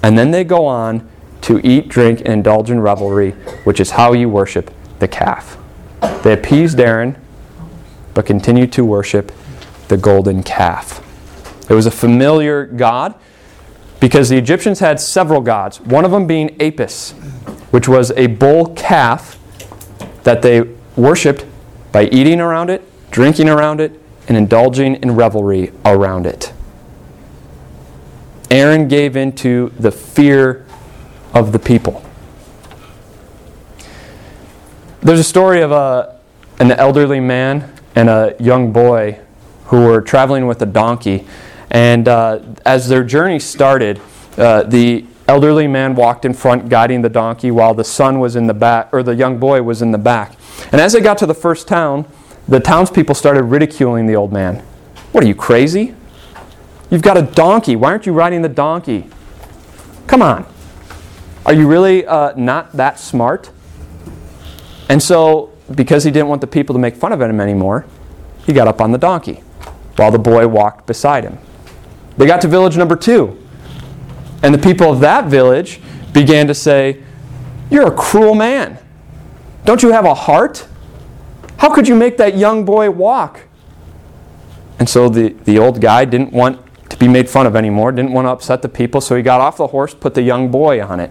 and 0.02 0.16
then 0.16 0.30
they 0.30 0.42
go 0.42 0.64
on 0.64 1.06
to 1.42 1.60
eat, 1.66 1.88
drink, 1.88 2.20
and 2.20 2.28
indulge 2.28 2.70
in 2.70 2.80
revelry, 2.80 3.32
which 3.64 3.78
is 3.78 3.90
how 3.90 4.14
you 4.14 4.28
worship 4.28 4.72
the 5.00 5.08
calf. 5.08 5.58
They 6.22 6.32
appeased 6.32 6.80
Aaron, 6.80 7.16
but 8.14 8.26
continued 8.26 8.72
to 8.72 8.84
worship 8.84 9.32
the 9.88 9.96
golden 9.96 10.42
calf. 10.42 11.02
It 11.70 11.74
was 11.74 11.86
a 11.86 11.90
familiar 11.90 12.66
god 12.66 13.14
because 14.00 14.28
the 14.28 14.36
Egyptians 14.36 14.80
had 14.80 15.00
several 15.00 15.40
gods, 15.40 15.80
one 15.80 16.04
of 16.04 16.10
them 16.10 16.26
being 16.26 16.56
Apis, 16.60 17.12
which 17.70 17.88
was 17.88 18.10
a 18.12 18.26
bull 18.26 18.74
calf 18.74 19.38
that 20.22 20.42
they 20.42 20.62
worshiped 20.96 21.44
by 21.92 22.04
eating 22.06 22.40
around 22.40 22.70
it, 22.70 22.82
drinking 23.10 23.48
around 23.48 23.80
it, 23.80 24.00
and 24.28 24.36
indulging 24.36 24.96
in 24.96 25.14
revelry 25.14 25.72
around 25.84 26.26
it. 26.26 26.52
Aaron 28.50 28.88
gave 28.88 29.16
in 29.16 29.32
to 29.32 29.72
the 29.78 29.90
fear 29.90 30.64
of 31.34 31.52
the 31.52 31.58
people. 31.58 32.05
There's 35.06 35.20
a 35.20 35.24
story 35.24 35.62
of 35.62 35.70
a, 35.70 36.18
an 36.58 36.72
elderly 36.72 37.20
man 37.20 37.72
and 37.94 38.08
a 38.08 38.34
young 38.40 38.72
boy 38.72 39.20
who 39.66 39.84
were 39.84 40.00
traveling 40.00 40.48
with 40.48 40.60
a 40.62 40.66
donkey. 40.66 41.28
And 41.70 42.08
uh, 42.08 42.40
as 42.64 42.88
their 42.88 43.04
journey 43.04 43.38
started, 43.38 44.00
Uh, 44.36 44.64
the 44.64 45.06
elderly 45.28 45.66
man 45.66 45.94
walked 45.94 46.26
in 46.26 46.34
front 46.34 46.68
guiding 46.68 47.02
the 47.02 47.08
donkey 47.08 47.50
while 47.50 47.72
the 47.72 47.84
son 47.84 48.20
was 48.20 48.36
in 48.36 48.46
the 48.46 48.54
back, 48.54 48.88
or 48.92 49.02
the 49.02 49.14
young 49.14 49.38
boy 49.38 49.62
was 49.62 49.80
in 49.80 49.92
the 49.92 49.98
back. 49.98 50.36
And 50.72 50.80
as 50.80 50.92
they 50.92 51.00
got 51.00 51.16
to 51.18 51.26
the 51.26 51.34
first 51.34 51.66
town, 51.66 52.04
the 52.46 52.60
townspeople 52.60 53.14
started 53.14 53.44
ridiculing 53.44 54.06
the 54.06 54.16
old 54.16 54.30
man. 54.30 54.62
What 55.12 55.24
are 55.24 55.26
you, 55.26 55.34
crazy? 55.34 55.94
You've 56.90 57.00
got 57.00 57.16
a 57.16 57.22
donkey. 57.22 57.76
Why 57.76 57.92
aren't 57.92 58.06
you 58.06 58.12
riding 58.12 58.42
the 58.42 58.54
donkey? 58.54 59.08
Come 60.06 60.20
on. 60.20 60.44
Are 61.46 61.54
you 61.54 61.66
really 61.66 62.04
uh, 62.04 62.34
not 62.36 62.72
that 62.72 62.98
smart? 62.98 63.50
And 64.88 65.02
so, 65.02 65.52
because 65.74 66.04
he 66.04 66.10
didn't 66.10 66.28
want 66.28 66.40
the 66.40 66.46
people 66.46 66.74
to 66.74 66.78
make 66.78 66.94
fun 66.94 67.12
of 67.12 67.20
him 67.20 67.40
anymore, 67.40 67.86
he 68.44 68.52
got 68.52 68.68
up 68.68 68.80
on 68.80 68.92
the 68.92 68.98
donkey 68.98 69.42
while 69.96 70.10
the 70.10 70.18
boy 70.18 70.46
walked 70.46 70.86
beside 70.86 71.24
him. 71.24 71.38
They 72.16 72.26
got 72.26 72.40
to 72.42 72.48
village 72.48 72.76
number 72.76 72.96
two. 72.96 73.42
And 74.42 74.54
the 74.54 74.58
people 74.58 74.92
of 74.92 75.00
that 75.00 75.26
village 75.26 75.80
began 76.12 76.46
to 76.46 76.54
say, 76.54 77.02
You're 77.70 77.88
a 77.88 77.96
cruel 77.96 78.34
man. 78.34 78.78
Don't 79.64 79.82
you 79.82 79.90
have 79.90 80.04
a 80.04 80.14
heart? 80.14 80.66
How 81.58 81.74
could 81.74 81.88
you 81.88 81.94
make 81.94 82.16
that 82.18 82.36
young 82.36 82.64
boy 82.64 82.90
walk? 82.90 83.42
And 84.78 84.88
so 84.88 85.08
the, 85.08 85.30
the 85.30 85.58
old 85.58 85.80
guy 85.80 86.04
didn't 86.04 86.32
want 86.32 86.60
to 86.90 86.96
be 86.96 87.08
made 87.08 87.28
fun 87.28 87.46
of 87.46 87.56
anymore, 87.56 87.92
didn't 87.92 88.12
want 88.12 88.26
to 88.26 88.30
upset 88.30 88.62
the 88.62 88.68
people, 88.68 89.00
so 89.00 89.16
he 89.16 89.22
got 89.22 89.40
off 89.40 89.56
the 89.56 89.68
horse, 89.68 89.94
put 89.94 90.14
the 90.14 90.22
young 90.22 90.50
boy 90.50 90.82
on 90.82 91.00
it. 91.00 91.10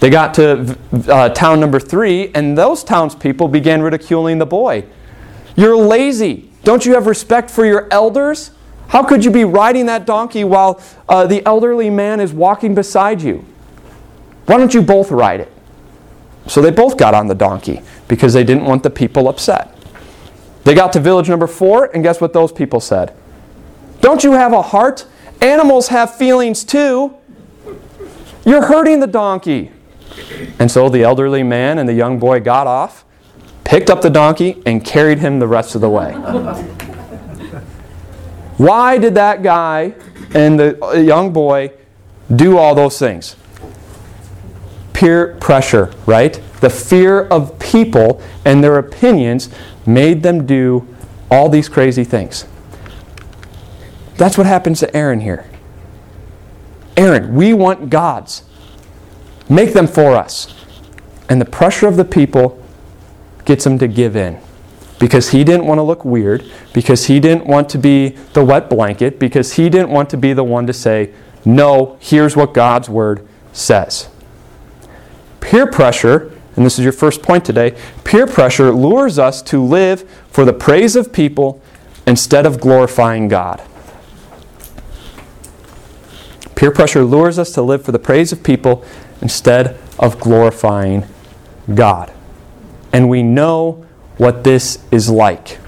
They 0.00 0.10
got 0.10 0.34
to 0.34 0.78
uh, 1.08 1.30
town 1.30 1.60
number 1.60 1.80
three, 1.80 2.30
and 2.34 2.56
those 2.56 2.84
townspeople 2.84 3.48
began 3.48 3.82
ridiculing 3.82 4.38
the 4.38 4.46
boy. 4.46 4.84
You're 5.56 5.76
lazy. 5.76 6.50
Don't 6.62 6.86
you 6.86 6.94
have 6.94 7.06
respect 7.06 7.50
for 7.50 7.64
your 7.64 7.88
elders? 7.90 8.52
How 8.88 9.02
could 9.02 9.24
you 9.24 9.30
be 9.30 9.44
riding 9.44 9.86
that 9.86 10.06
donkey 10.06 10.44
while 10.44 10.80
uh, 11.08 11.26
the 11.26 11.44
elderly 11.44 11.90
man 11.90 12.20
is 12.20 12.32
walking 12.32 12.74
beside 12.74 13.20
you? 13.20 13.44
Why 14.46 14.56
don't 14.56 14.72
you 14.72 14.82
both 14.82 15.10
ride 15.10 15.40
it? 15.40 15.52
So 16.46 16.62
they 16.62 16.70
both 16.70 16.96
got 16.96 17.12
on 17.12 17.26
the 17.26 17.34
donkey 17.34 17.82
because 18.06 18.32
they 18.32 18.44
didn't 18.44 18.64
want 18.64 18.82
the 18.82 18.90
people 18.90 19.28
upset. 19.28 19.76
They 20.64 20.74
got 20.74 20.92
to 20.94 21.00
village 21.00 21.28
number 21.28 21.46
four, 21.46 21.86
and 21.92 22.02
guess 22.02 22.20
what 22.20 22.32
those 22.32 22.52
people 22.52 22.80
said? 22.80 23.14
Don't 24.00 24.22
you 24.22 24.32
have 24.32 24.52
a 24.52 24.62
heart? 24.62 25.06
Animals 25.40 25.88
have 25.88 26.14
feelings 26.14 26.64
too. 26.64 27.14
You're 28.46 28.66
hurting 28.66 29.00
the 29.00 29.06
donkey. 29.06 29.72
And 30.58 30.70
so 30.70 30.88
the 30.88 31.02
elderly 31.02 31.42
man 31.42 31.78
and 31.78 31.88
the 31.88 31.94
young 31.94 32.18
boy 32.18 32.40
got 32.40 32.66
off, 32.66 33.04
picked 33.64 33.90
up 33.90 34.02
the 34.02 34.10
donkey, 34.10 34.62
and 34.66 34.84
carried 34.84 35.18
him 35.18 35.38
the 35.38 35.46
rest 35.46 35.74
of 35.74 35.80
the 35.80 35.90
way. 35.90 36.12
Why 38.56 38.98
did 38.98 39.14
that 39.14 39.42
guy 39.42 39.94
and 40.34 40.58
the 40.58 41.02
young 41.04 41.32
boy 41.32 41.72
do 42.34 42.58
all 42.58 42.74
those 42.74 42.98
things? 42.98 43.36
Peer 44.92 45.36
pressure, 45.36 45.92
right? 46.06 46.40
The 46.60 46.70
fear 46.70 47.22
of 47.28 47.56
people 47.60 48.20
and 48.44 48.64
their 48.64 48.78
opinions 48.78 49.48
made 49.86 50.24
them 50.24 50.44
do 50.44 50.88
all 51.30 51.48
these 51.48 51.68
crazy 51.68 52.04
things. 52.04 52.46
That's 54.16 54.36
what 54.36 54.46
happens 54.46 54.80
to 54.80 54.96
Aaron 54.96 55.20
here. 55.20 55.48
Aaron, 56.96 57.36
we 57.36 57.54
want 57.54 57.90
gods. 57.90 58.42
Make 59.48 59.72
them 59.72 59.86
for 59.86 60.14
us. 60.14 60.54
And 61.28 61.40
the 61.40 61.46
pressure 61.46 61.86
of 61.86 61.96
the 61.96 62.04
people 62.04 62.62
gets 63.44 63.66
him 63.66 63.78
to 63.78 63.88
give 63.88 64.16
in 64.16 64.40
because 64.98 65.30
he 65.30 65.44
didn't 65.44 65.66
want 65.66 65.78
to 65.78 65.82
look 65.82 66.04
weird, 66.04 66.44
because 66.72 67.06
he 67.06 67.20
didn't 67.20 67.46
want 67.46 67.68
to 67.70 67.78
be 67.78 68.10
the 68.32 68.44
wet 68.44 68.68
blanket, 68.68 69.18
because 69.18 69.54
he 69.54 69.68
didn't 69.68 69.90
want 69.90 70.10
to 70.10 70.16
be 70.16 70.32
the 70.32 70.44
one 70.44 70.66
to 70.66 70.72
say, 70.72 71.12
No, 71.44 71.96
here's 72.00 72.36
what 72.36 72.52
God's 72.52 72.88
word 72.88 73.26
says. 73.52 74.08
Peer 75.40 75.66
pressure, 75.66 76.32
and 76.56 76.66
this 76.66 76.78
is 76.78 76.84
your 76.84 76.92
first 76.92 77.22
point 77.22 77.44
today 77.44 77.76
peer 78.02 78.26
pressure 78.26 78.72
lures 78.72 79.18
us 79.18 79.40
to 79.42 79.62
live 79.62 80.08
for 80.28 80.44
the 80.44 80.52
praise 80.52 80.96
of 80.96 81.12
people 81.12 81.62
instead 82.06 82.46
of 82.46 82.60
glorifying 82.60 83.28
God. 83.28 83.62
Peer 86.56 86.72
pressure 86.72 87.04
lures 87.04 87.38
us 87.38 87.52
to 87.52 87.62
live 87.62 87.84
for 87.84 87.92
the 87.92 87.98
praise 88.00 88.32
of 88.32 88.42
people 88.42 88.84
instead 89.20 89.78
of 89.98 90.20
glorifying 90.20 91.04
God. 91.74 92.12
And 92.92 93.08
we 93.08 93.22
know 93.22 93.86
what 94.16 94.44
this 94.44 94.84
is 94.90 95.08
like. 95.10 95.58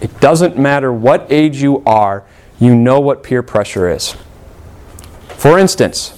It 0.00 0.20
doesn't 0.20 0.58
matter 0.58 0.92
what 0.92 1.26
age 1.30 1.62
you 1.62 1.82
are, 1.86 2.24
you 2.58 2.74
know 2.74 3.00
what 3.00 3.22
peer 3.22 3.42
pressure 3.42 3.88
is. 3.88 4.16
For 5.28 5.58
instance, 5.58 6.12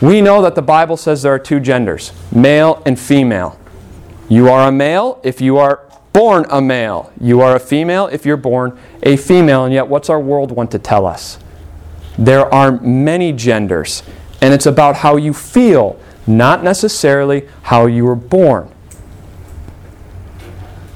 we 0.00 0.20
know 0.20 0.42
that 0.42 0.54
the 0.54 0.62
Bible 0.62 0.96
says 0.96 1.22
there 1.22 1.34
are 1.34 1.38
two 1.38 1.60
genders 1.60 2.12
male 2.34 2.82
and 2.84 2.98
female. 2.98 3.58
You 4.28 4.48
are 4.48 4.68
a 4.68 4.72
male 4.72 5.20
if 5.22 5.40
you 5.40 5.58
are 5.58 5.86
born 6.12 6.44
a 6.50 6.60
male. 6.60 7.12
You 7.20 7.40
are 7.40 7.56
a 7.56 7.60
female 7.60 8.06
if 8.06 8.26
you're 8.26 8.36
born 8.36 8.78
a 9.02 9.16
female. 9.16 9.64
And 9.64 9.72
yet, 9.72 9.88
what's 9.88 10.10
our 10.10 10.20
world 10.20 10.50
want 10.52 10.70
to 10.72 10.78
tell 10.78 11.06
us? 11.06 11.38
There 12.18 12.52
are 12.52 12.72
many 12.80 13.32
genders, 13.32 14.02
and 14.42 14.52
it's 14.52 14.66
about 14.66 14.96
how 14.96 15.16
you 15.16 15.32
feel, 15.32 15.98
not 16.26 16.64
necessarily 16.64 17.48
how 17.62 17.86
you 17.86 18.04
were 18.04 18.16
born. 18.16 18.68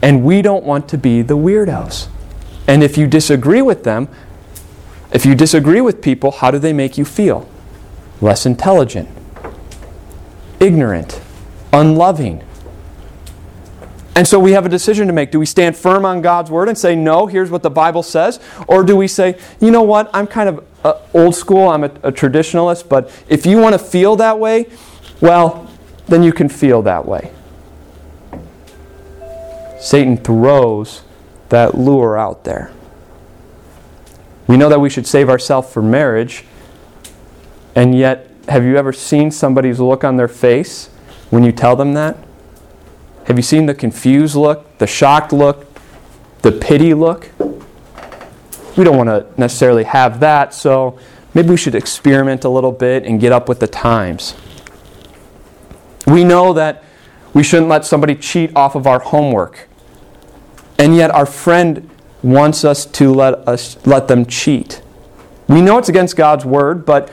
And 0.03 0.25
we 0.25 0.43
don't 0.43 0.65
want 0.65 0.89
to 0.91 0.99
be 0.99 1.23
the 1.23 1.37
weirdos. 1.37 2.09
And 2.67 2.83
if 2.83 2.99
you 2.99 3.07
disagree 3.07 3.63
with 3.63 3.85
them, 3.85 4.09
if 5.13 5.25
you 5.25 5.37
disagree 5.37 5.81
with 5.81 6.03
people, 6.03 6.33
how 6.33 6.51
do 6.51 6.59
they 6.59 6.73
make 6.73 6.99
you 6.99 7.05
feel? 7.05 7.49
Less 8.21 8.47
intelligent, 8.47 9.09
ignorant, 10.59 11.21
unloving. 11.73 12.43
And 14.17 14.27
so 14.27 14.41
we 14.41 14.53
have 14.53 14.65
a 14.65 14.71
decision 14.71 15.07
to 15.09 15.13
make. 15.13 15.31
Do 15.31 15.39
we 15.39 15.45
stand 15.45 15.77
firm 15.77 16.07
on 16.07 16.23
God's 16.23 16.51
word 16.51 16.71
and 16.71 16.79
say, 16.79 16.97
no, 16.97 17.27
here's 17.27 17.51
what 17.51 17.63
the 17.63 17.69
Bible 17.69 18.03
says? 18.03 18.41
Or 18.67 18.83
do 18.83 18.97
we 18.97 19.09
say, 19.09 19.39
you 19.61 19.71
know 19.71 19.83
what, 19.83 20.09
I'm 20.15 20.27
kind 20.27 20.49
of 20.49 20.65
uh, 20.83 21.01
old 21.13 21.35
school, 21.35 21.69
I'm 21.69 21.85
a, 21.85 21.91
a 22.03 22.11
traditionalist, 22.11 22.89
but 22.89 23.13
if 23.29 23.45
you 23.45 23.59
want 23.59 23.75
to 23.75 23.79
feel 23.79 24.17
that 24.17 24.39
way, 24.39 24.71
well, 25.21 25.71
then 26.09 26.23
you 26.23 26.33
can 26.33 26.49
feel 26.49 26.81
that 26.83 27.05
way. 27.07 27.31
Satan 29.79 30.17
throws 30.17 31.03
that 31.51 31.77
lure 31.77 32.17
out 32.17 32.45
there. 32.45 32.73
We 34.47 34.57
know 34.57 34.71
that 34.71 34.81
we 34.81 34.89
should 34.89 35.07
save 35.07 35.29
ourselves 35.29 35.71
for 35.71 35.83
marriage, 35.83 36.45
and 37.75 37.95
yet, 37.95 38.31
have 38.49 38.65
you 38.65 38.79
ever 38.79 38.95
seen 38.95 39.31
somebody's 39.31 39.79
look 39.79 40.05
on 40.05 40.17
their 40.17 40.29
face 40.29 40.87
when 41.29 41.43
you 41.43 41.53
tell 41.53 41.77
them 41.77 41.93
that? 41.95 42.17
Have 43.27 43.37
you 43.37 43.43
seen 43.43 43.67
the 43.67 43.75
confused 43.75 44.37
look, 44.37 44.79
the 44.79 44.87
shocked 44.87 45.33
look, 45.33 45.67
the 46.43 46.53
pity 46.53 46.95
look? 46.95 47.29
We 48.77 48.85
don't 48.85 48.97
want 48.97 49.09
to 49.09 49.27
necessarily 49.37 49.83
have 49.83 50.21
that, 50.21 50.55
so 50.55 50.97
maybe 51.35 51.51
we 51.51 51.57
should 51.57 51.75
experiment 51.75 52.45
a 52.45 52.49
little 52.49 52.71
bit 52.71 53.05
and 53.05 53.21
get 53.21 53.33
up 53.33 53.49
with 53.49 53.59
the 53.59 53.67
times. 53.67 54.37
We 56.07 56.23
know 56.23 56.53
that 56.53 56.85
we 57.35 57.43
shouldn't 57.43 57.69
let 57.69 57.85
somebody 57.85 58.15
cheat 58.15 58.55
off 58.55 58.77
of 58.77 58.87
our 58.87 59.01
homework. 59.01 59.69
And 60.79 60.95
yet 60.95 61.11
our 61.11 61.27
friend 61.27 61.91
wants 62.23 62.65
us 62.65 62.87
to 62.87 63.13
let 63.13 63.49
us 63.49 63.77
let 63.85 64.07
them 64.07 64.27
cheat. 64.27 64.83
We 65.49 65.63
know 65.63 65.79
it's 65.79 65.89
against 65.89 66.15
God's 66.15 66.45
word, 66.45 66.87
but 66.87 67.11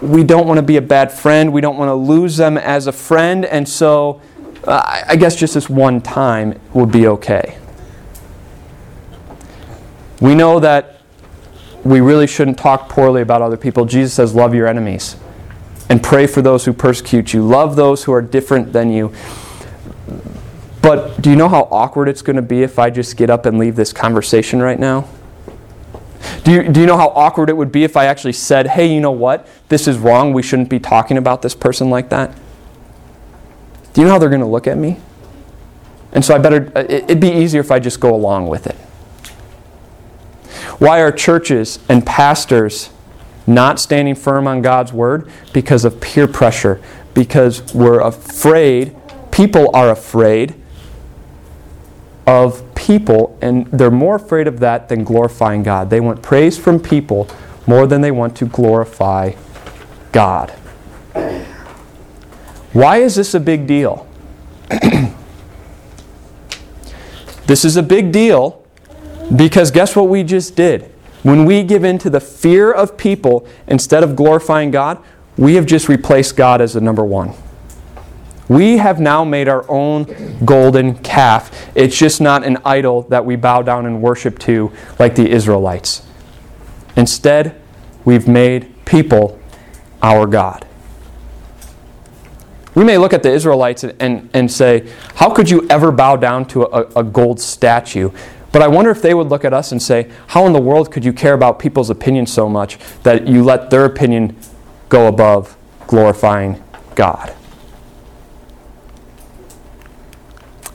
we 0.00 0.24
don't 0.24 0.46
want 0.46 0.56
to 0.56 0.62
be 0.62 0.78
a 0.78 0.82
bad 0.82 1.12
friend. 1.12 1.52
We 1.52 1.60
don't 1.60 1.76
want 1.76 1.90
to 1.90 1.94
lose 1.94 2.38
them 2.38 2.56
as 2.56 2.86
a 2.86 2.92
friend, 2.92 3.44
and 3.44 3.68
so 3.68 4.22
I 4.66 5.16
guess 5.16 5.36
just 5.36 5.54
this 5.54 5.68
one 5.70 6.00
time 6.00 6.60
would 6.74 6.92
be 6.92 7.06
okay. 7.06 7.58
We 10.20 10.34
know 10.34 10.60
that 10.60 11.00
we 11.82 12.00
really 12.00 12.26
shouldn't 12.26 12.58
talk 12.58 12.88
poorly 12.88 13.22
about 13.22 13.40
other 13.40 13.56
people. 13.56 13.86
Jesus 13.86 14.12
says, 14.12 14.34
Love 14.34 14.54
your 14.54 14.66
enemies 14.66 15.16
and 15.88 16.02
pray 16.02 16.26
for 16.26 16.42
those 16.42 16.64
who 16.64 16.72
persecute 16.72 17.32
you. 17.32 17.42
Love 17.42 17.74
those 17.74 18.04
who 18.04 18.12
are 18.12 18.22
different 18.22 18.72
than 18.72 18.92
you. 18.92 19.12
But 20.82 21.20
do 21.20 21.30
you 21.30 21.36
know 21.36 21.48
how 21.48 21.68
awkward 21.70 22.08
it's 22.08 22.22
going 22.22 22.36
to 22.36 22.42
be 22.42 22.62
if 22.62 22.78
I 22.78 22.90
just 22.90 23.16
get 23.16 23.28
up 23.28 23.44
and 23.44 23.58
leave 23.58 23.76
this 23.76 23.92
conversation 23.92 24.62
right 24.62 24.78
now? 24.78 25.08
Do 26.44 26.52
you, 26.52 26.68
do 26.68 26.80
you 26.80 26.86
know 26.86 26.96
how 26.96 27.08
awkward 27.08 27.48
it 27.48 27.56
would 27.56 27.72
be 27.72 27.84
if 27.84 27.96
I 27.96 28.06
actually 28.06 28.34
said, 28.34 28.68
hey, 28.68 28.92
you 28.92 29.00
know 29.00 29.10
what? 29.10 29.48
This 29.68 29.88
is 29.88 29.98
wrong. 29.98 30.32
We 30.32 30.42
shouldn't 30.42 30.68
be 30.68 30.78
talking 30.78 31.18
about 31.18 31.42
this 31.42 31.54
person 31.54 31.90
like 31.90 32.08
that? 32.10 32.36
Do 33.92 34.00
you 34.00 34.06
know 34.06 34.12
how 34.12 34.18
they're 34.18 34.28
going 34.28 34.40
to 34.40 34.46
look 34.46 34.66
at 34.66 34.78
me? 34.78 34.98
And 36.12 36.24
so 36.24 36.34
I 36.34 36.38
better, 36.38 36.72
uh, 36.74 36.84
it'd 36.88 37.20
be 37.20 37.30
easier 37.30 37.60
if 37.60 37.70
I 37.70 37.78
just 37.78 38.00
go 38.00 38.14
along 38.14 38.48
with 38.48 38.66
it. 38.66 38.76
Why 40.78 41.00
are 41.02 41.12
churches 41.12 41.78
and 41.88 42.04
pastors 42.04 42.90
not 43.46 43.78
standing 43.78 44.14
firm 44.14 44.46
on 44.46 44.62
God's 44.62 44.92
word? 44.92 45.30
Because 45.52 45.84
of 45.84 46.00
peer 46.00 46.26
pressure. 46.26 46.80
Because 47.14 47.74
we're 47.74 48.00
afraid, 48.00 48.96
people 49.30 49.70
are 49.74 49.90
afraid 49.90 50.54
of 52.26 52.74
people, 52.74 53.36
and 53.42 53.66
they're 53.66 53.90
more 53.90 54.16
afraid 54.16 54.46
of 54.46 54.60
that 54.60 54.88
than 54.88 55.04
glorifying 55.04 55.62
God. 55.62 55.90
They 55.90 56.00
want 56.00 56.22
praise 56.22 56.56
from 56.56 56.80
people 56.80 57.28
more 57.66 57.86
than 57.86 58.00
they 58.00 58.10
want 58.10 58.36
to 58.36 58.46
glorify 58.46 59.32
God. 60.12 60.52
Why 62.72 62.98
is 62.98 63.16
this 63.16 63.34
a 63.34 63.40
big 63.40 63.66
deal? 63.66 64.06
this 67.46 67.64
is 67.64 67.76
a 67.76 67.82
big 67.82 68.12
deal 68.12 68.64
because 69.34 69.70
guess 69.70 69.96
what 69.96 70.08
we 70.08 70.22
just 70.22 70.54
did? 70.54 70.92
When 71.22 71.44
we 71.44 71.62
give 71.62 71.84
in 71.84 71.98
to 71.98 72.10
the 72.10 72.20
fear 72.20 72.72
of 72.72 72.96
people 72.96 73.46
instead 73.66 74.02
of 74.02 74.16
glorifying 74.16 74.70
God, 74.70 75.02
we 75.36 75.54
have 75.54 75.66
just 75.66 75.88
replaced 75.88 76.36
God 76.36 76.60
as 76.60 76.74
the 76.74 76.80
number 76.80 77.04
one. 77.04 77.34
We 78.48 78.78
have 78.78 78.98
now 78.98 79.24
made 79.24 79.48
our 79.48 79.64
own 79.68 80.06
golden 80.44 80.96
calf. 80.98 81.70
It's 81.74 81.96
just 81.96 82.20
not 82.20 82.44
an 82.44 82.58
idol 82.64 83.02
that 83.02 83.24
we 83.24 83.36
bow 83.36 83.62
down 83.62 83.86
and 83.86 84.02
worship 84.02 84.38
to 84.40 84.72
like 84.98 85.14
the 85.14 85.30
Israelites. 85.30 86.04
Instead, 86.96 87.60
we've 88.04 88.26
made 88.26 88.84
people 88.84 89.38
our 90.02 90.26
God. 90.26 90.66
We 92.74 92.84
may 92.84 92.98
look 92.98 93.12
at 93.12 93.22
the 93.22 93.30
Israelites 93.30 93.84
and, 93.84 93.94
and, 94.00 94.30
and 94.32 94.50
say, 94.50 94.90
How 95.16 95.30
could 95.30 95.50
you 95.50 95.66
ever 95.68 95.90
bow 95.90 96.16
down 96.16 96.46
to 96.46 96.62
a, 96.64 97.00
a 97.00 97.04
gold 97.04 97.40
statue? 97.40 98.10
But 98.52 98.62
I 98.62 98.68
wonder 98.68 98.90
if 98.90 99.02
they 99.02 99.14
would 99.14 99.28
look 99.28 99.44
at 99.44 99.52
us 99.52 99.72
and 99.72 99.82
say, 99.82 100.10
How 100.28 100.46
in 100.46 100.52
the 100.52 100.60
world 100.60 100.90
could 100.90 101.04
you 101.04 101.12
care 101.12 101.34
about 101.34 101.58
people's 101.58 101.90
opinion 101.90 102.26
so 102.26 102.48
much 102.48 102.78
that 103.02 103.26
you 103.26 103.42
let 103.42 103.70
their 103.70 103.84
opinion 103.84 104.36
go 104.88 105.06
above 105.06 105.56
glorifying 105.86 106.62
God? 106.94 107.34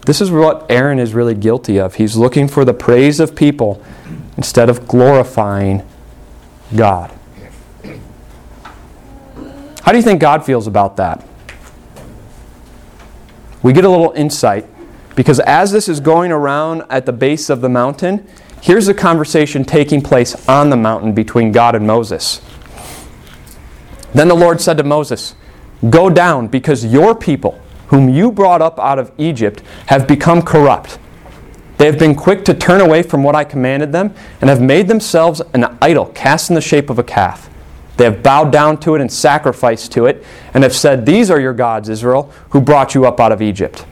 This 0.06 0.22
is 0.22 0.30
what 0.30 0.70
Aaron 0.70 1.00
is 1.00 1.14
really 1.14 1.34
guilty 1.34 1.80
of. 1.80 1.96
He's 1.96 2.16
looking 2.16 2.48
for 2.48 2.64
the 2.64 2.74
praise 2.74 3.20
of 3.20 3.36
people 3.36 3.84
instead 4.38 4.70
of 4.70 4.88
glorifying 4.88 5.82
God. 6.76 7.12
How 9.82 9.92
do 9.92 9.98
you 9.98 10.04
think 10.04 10.22
God 10.22 10.46
feels 10.46 10.68
about 10.68 10.98
that? 10.98 11.26
We 13.66 13.74
get 13.74 13.84
a 13.84 13.90
little 13.90 14.12
insight 14.12 14.68
because 15.16 15.40
as 15.40 15.72
this 15.72 15.90
is 15.90 16.00
going 16.00 16.32
around 16.32 16.84
at 16.88 17.08
the 17.08 17.12
base 17.12 17.50
of 17.50 17.62
the 17.62 17.68
mountain, 17.68 18.28
here's 18.62 18.88
a 18.88 18.94
conversation 18.94 19.66
taking 19.66 20.04
place 20.04 20.48
on 20.48 20.70
the 20.70 20.78
mountain 20.78 21.14
between 21.14 21.52
God 21.52 21.74
and 21.74 21.88
Moses. 21.88 22.42
Then 24.14 24.28
the 24.28 24.36
Lord 24.36 24.62
said 24.62 24.78
to 24.78 24.84
Moses, 24.84 25.34
Go 25.90 26.12
down, 26.12 26.46
because 26.48 26.86
your 26.86 27.16
people, 27.16 27.60
whom 27.88 28.08
you 28.08 28.32
brought 28.32 28.62
up 28.62 28.78
out 28.78 29.00
of 29.00 29.12
Egypt, 29.18 29.64
have 29.88 30.08
become 30.08 30.44
corrupt. 30.44 31.00
They 31.80 31.88
have 31.88 31.98
been 31.98 32.14
quick 32.14 32.46
to 32.46 32.54
turn 32.54 32.82
away 32.82 33.02
from 33.02 33.24
what 33.24 33.34
I 33.34 33.46
commanded 33.46 33.92
them, 33.92 34.14
and 34.42 34.50
have 34.52 34.62
made 34.62 34.88
themselves 34.88 35.42
an 35.56 35.76
idol 35.82 36.06
cast 36.14 36.52
in 36.52 36.54
the 36.54 36.62
shape 36.62 36.92
of 36.92 37.00
a 37.00 37.04
calf. 37.04 37.50
They 37.98 38.04
have 38.04 38.22
bowed 38.22 38.52
down 38.52 38.80
to 38.82 38.96
it 38.96 39.02
and 39.02 39.12
sacrificed 39.12 39.92
to 39.94 40.06
it, 40.06 40.24
and 40.54 40.64
have 40.64 40.76
said, 40.76 41.06
These 41.06 41.32
are 41.32 41.40
your 41.40 41.54
gods, 41.54 41.90
Israel, 41.90 42.32
who 42.50 42.60
brought 42.62 42.94
you 42.94 43.06
up 43.06 43.20
out 43.20 43.32
of 43.32 43.42
Egypt. 43.42 43.86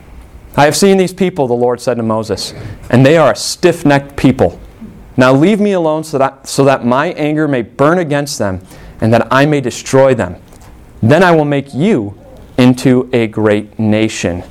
I 0.56 0.64
have 0.64 0.76
seen 0.76 0.98
these 0.98 1.12
people, 1.12 1.46
the 1.48 1.54
Lord 1.54 1.80
said 1.80 1.94
to 1.94 2.02
Moses, 2.02 2.54
and 2.90 3.04
they 3.04 3.16
are 3.16 3.32
a 3.32 3.36
stiff 3.36 3.84
necked 3.84 4.16
people. 4.16 4.60
Now 5.16 5.32
leave 5.32 5.60
me 5.60 5.72
alone 5.72 6.04
so 6.04 6.18
that, 6.18 6.46
so 6.46 6.64
that 6.64 6.84
my 6.84 7.08
anger 7.12 7.48
may 7.48 7.62
burn 7.62 7.98
against 7.98 8.38
them, 8.38 8.60
and 9.00 9.12
that 9.12 9.26
I 9.32 9.46
may 9.46 9.60
destroy 9.60 10.14
them. 10.14 10.36
Then 11.02 11.22
I 11.22 11.32
will 11.32 11.44
make 11.44 11.74
you 11.74 12.18
into 12.56 13.08
a 13.12 13.26
great 13.26 13.78
nation. 13.78 14.44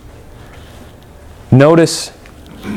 Notice 1.51 2.11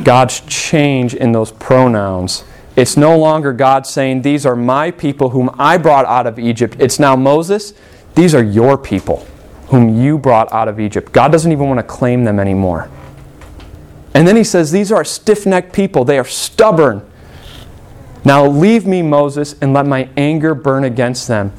God's 0.04 0.40
change 0.40 1.14
in 1.14 1.32
those 1.32 1.52
pronouns. 1.52 2.44
It's 2.76 2.96
no 2.96 3.18
longer 3.18 3.54
God 3.54 3.86
saying, 3.86 4.22
These 4.22 4.44
are 4.44 4.54
my 4.54 4.90
people 4.90 5.30
whom 5.30 5.50
I 5.58 5.78
brought 5.78 6.04
out 6.04 6.26
of 6.26 6.38
Egypt. 6.38 6.76
It's 6.78 6.98
now 6.98 7.16
Moses, 7.16 7.72
these 8.14 8.34
are 8.34 8.42
your 8.42 8.76
people 8.76 9.26
whom 9.68 10.00
you 10.00 10.18
brought 10.18 10.52
out 10.52 10.68
of 10.68 10.78
Egypt. 10.78 11.12
God 11.12 11.32
doesn't 11.32 11.50
even 11.50 11.66
want 11.66 11.78
to 11.78 11.82
claim 11.82 12.24
them 12.24 12.38
anymore. 12.38 12.90
And 14.14 14.28
then 14.28 14.36
he 14.36 14.44
says, 14.44 14.70
These 14.70 14.92
are 14.92 15.04
stiff 15.04 15.46
necked 15.46 15.72
people. 15.72 16.04
They 16.04 16.18
are 16.18 16.24
stubborn. 16.24 17.04
Now 18.24 18.46
leave 18.46 18.86
me, 18.86 19.02
Moses, 19.02 19.54
and 19.60 19.72
let 19.72 19.86
my 19.86 20.08
anger 20.16 20.54
burn 20.54 20.84
against 20.84 21.28
them 21.28 21.52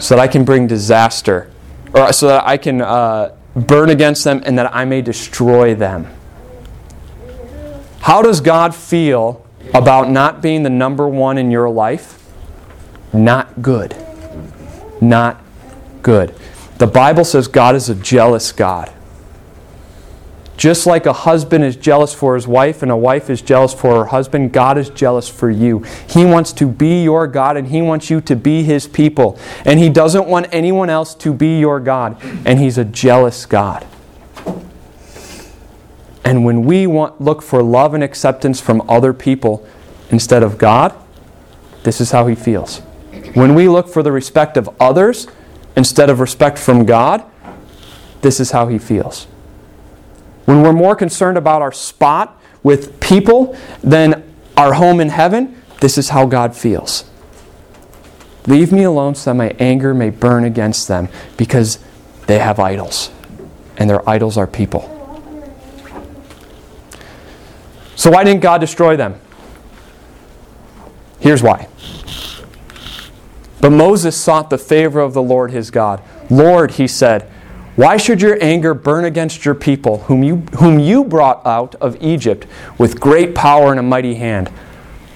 so 0.00 0.16
that 0.16 0.22
I 0.22 0.26
can 0.26 0.44
bring 0.44 0.66
disaster, 0.66 1.50
or 1.92 2.12
so 2.12 2.28
that 2.28 2.46
I 2.46 2.56
can 2.56 2.80
uh, 2.80 3.36
burn 3.54 3.90
against 3.90 4.24
them 4.24 4.42
and 4.44 4.58
that 4.58 4.74
I 4.74 4.84
may 4.84 5.02
destroy 5.02 5.74
them. 5.74 6.08
How 8.00 8.22
does 8.22 8.40
God 8.40 8.74
feel 8.74 9.43
about 9.72 10.10
not 10.10 10.42
being 10.42 10.62
the 10.62 10.70
number 10.70 11.08
one 11.08 11.38
in 11.38 11.50
your 11.50 11.70
life? 11.70 12.20
Not 13.12 13.62
good. 13.62 13.96
Not 15.00 15.42
good. 16.02 16.34
The 16.78 16.86
Bible 16.86 17.24
says 17.24 17.48
God 17.48 17.74
is 17.74 17.88
a 17.88 17.94
jealous 17.94 18.52
God. 18.52 18.92
Just 20.56 20.86
like 20.86 21.04
a 21.06 21.12
husband 21.12 21.64
is 21.64 21.74
jealous 21.74 22.14
for 22.14 22.36
his 22.36 22.46
wife 22.46 22.82
and 22.82 22.90
a 22.90 22.96
wife 22.96 23.28
is 23.28 23.42
jealous 23.42 23.74
for 23.74 23.96
her 23.96 24.04
husband, 24.06 24.52
God 24.52 24.78
is 24.78 24.88
jealous 24.88 25.28
for 25.28 25.50
you. 25.50 25.84
He 26.08 26.24
wants 26.24 26.52
to 26.54 26.66
be 26.66 27.02
your 27.02 27.26
God 27.26 27.56
and 27.56 27.68
He 27.68 27.82
wants 27.82 28.08
you 28.08 28.20
to 28.22 28.36
be 28.36 28.62
His 28.62 28.86
people. 28.86 29.38
And 29.64 29.80
He 29.80 29.88
doesn't 29.88 30.26
want 30.26 30.46
anyone 30.52 30.90
else 30.90 31.14
to 31.16 31.32
be 31.32 31.58
your 31.58 31.80
God. 31.80 32.22
And 32.44 32.58
He's 32.60 32.78
a 32.78 32.84
jealous 32.84 33.46
God. 33.46 33.84
And 36.24 36.44
when 36.44 36.64
we 36.64 36.86
want, 36.86 37.20
look 37.20 37.42
for 37.42 37.62
love 37.62 37.92
and 37.94 38.02
acceptance 38.02 38.60
from 38.60 38.82
other 38.88 39.12
people 39.12 39.66
instead 40.10 40.42
of 40.42 40.56
God, 40.56 40.94
this 41.82 42.00
is 42.00 42.12
how 42.12 42.26
He 42.26 42.34
feels. 42.34 42.78
When 43.34 43.54
we 43.54 43.68
look 43.68 43.88
for 43.88 44.02
the 44.02 44.12
respect 44.12 44.56
of 44.56 44.70
others 44.80 45.26
instead 45.76 46.08
of 46.08 46.20
respect 46.20 46.58
from 46.58 46.86
God, 46.86 47.24
this 48.22 48.40
is 48.40 48.52
how 48.52 48.68
He 48.68 48.78
feels. 48.78 49.24
When 50.46 50.62
we're 50.62 50.72
more 50.72 50.96
concerned 50.96 51.36
about 51.36 51.62
our 51.62 51.72
spot 51.72 52.40
with 52.62 53.00
people 53.00 53.56
than 53.82 54.34
our 54.56 54.74
home 54.74 55.00
in 55.00 55.10
heaven, 55.10 55.60
this 55.80 55.98
is 55.98 56.10
how 56.10 56.26
God 56.26 56.56
feels. 56.56 57.04
Leave 58.46 58.72
me 58.72 58.82
alone 58.82 59.14
so 59.14 59.30
that 59.30 59.34
my 59.34 59.48
anger 59.58 59.94
may 59.94 60.10
burn 60.10 60.44
against 60.44 60.86
them 60.88 61.08
because 61.36 61.78
they 62.26 62.38
have 62.38 62.58
idols, 62.58 63.10
and 63.76 63.88
their 63.88 64.08
idols 64.08 64.36
are 64.36 64.46
people. 64.46 64.93
So, 67.96 68.10
why 68.10 68.24
didn't 68.24 68.42
God 68.42 68.60
destroy 68.60 68.96
them? 68.96 69.20
Here's 71.20 71.42
why. 71.42 71.68
But 73.60 73.70
Moses 73.70 74.16
sought 74.16 74.50
the 74.50 74.58
favor 74.58 75.00
of 75.00 75.14
the 75.14 75.22
Lord 75.22 75.50
his 75.50 75.70
God. 75.70 76.02
Lord, 76.28 76.72
he 76.72 76.86
said, 76.86 77.30
why 77.76 77.96
should 77.96 78.22
your 78.22 78.38
anger 78.40 78.72
burn 78.72 79.04
against 79.04 79.44
your 79.44 79.56
people, 79.56 79.98
whom 80.04 80.22
you, 80.22 80.36
whom 80.58 80.78
you 80.78 81.02
brought 81.02 81.44
out 81.44 81.74
of 81.76 82.00
Egypt 82.00 82.46
with 82.78 83.00
great 83.00 83.34
power 83.34 83.72
and 83.72 83.80
a 83.80 83.82
mighty 83.82 84.14
hand? 84.14 84.48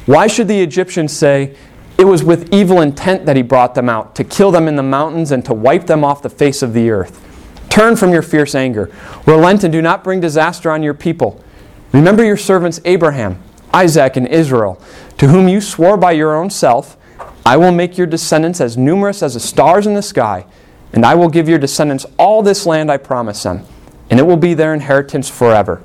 Why 0.07 0.27
should 0.27 0.49
the 0.49 0.61
Egyptians 0.61 1.17
say, 1.17 1.55
It 1.97 2.05
was 2.05 2.25
with 2.25 2.53
evil 2.53 2.81
intent 2.81 3.27
that 3.27 3.37
he 3.37 3.43
brought 3.43 3.77
them 3.77 3.89
out, 3.89 4.17
to 4.17 4.25
kill 4.25 4.51
them 4.51 4.67
in 4.67 4.75
the 4.75 4.83
mountains 4.83 5.31
and 5.31 5.45
to 5.45 5.55
wipe 5.55 5.87
them 5.87 6.03
off 6.03 6.21
the 6.21 6.31
face 6.31 6.61
of 6.61 6.73
the 6.73 6.91
earth? 6.91 7.25
Turn 7.69 7.95
from 7.95 8.13
your 8.13 8.23
fierce 8.23 8.57
anger. 8.57 8.91
Relent 9.25 9.63
and 9.63 9.73
do 9.73 9.81
not 9.81 10.03
bring 10.03 10.19
disaster 10.19 10.71
on 10.73 10.83
your 10.83 10.95
people. 10.95 11.45
Remember 11.93 12.25
your 12.25 12.37
servants 12.37 12.81
Abraham, 12.85 13.43
Isaac, 13.73 14.17
and 14.17 14.27
Israel, 14.27 14.81
to 15.19 15.29
whom 15.29 15.49
you 15.49 15.61
swore 15.61 15.97
by 15.97 16.13
your 16.13 16.35
own 16.35 16.51
self, 16.51 16.97
I 17.45 17.57
will 17.57 17.73
make 17.73 17.97
your 17.97 18.07
descendants 18.07 18.61
as 18.61 18.77
numerous 18.77 19.23
as 19.23 19.35
the 19.35 19.41
stars 19.41 19.87
in 19.87 19.95
the 19.95 20.03
sky 20.03 20.45
and 20.93 21.05
I 21.05 21.15
will 21.15 21.29
give 21.29 21.49
your 21.49 21.59
descendants 21.59 22.07
all 22.19 22.43
this 22.43 22.67
land 22.67 22.91
I 22.91 22.97
promise 22.97 23.43
them, 23.43 23.65
and 24.11 24.19
it 24.19 24.25
will 24.25 24.37
be 24.37 24.55
their 24.55 24.75
inheritance 24.75 25.29
forever. 25.29 25.83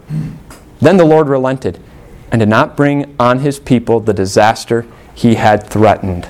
Then 0.79 0.97
the 0.97 1.05
Lord 1.05 1.27
relented 1.27 1.79
and 2.31 2.39
did 2.39 2.49
not 2.49 2.77
bring 2.77 3.15
on 3.19 3.39
his 3.39 3.59
people 3.59 3.99
the 3.99 4.13
disaster 4.13 4.85
he 5.13 5.35
had 5.35 5.63
threatened. 5.67 6.25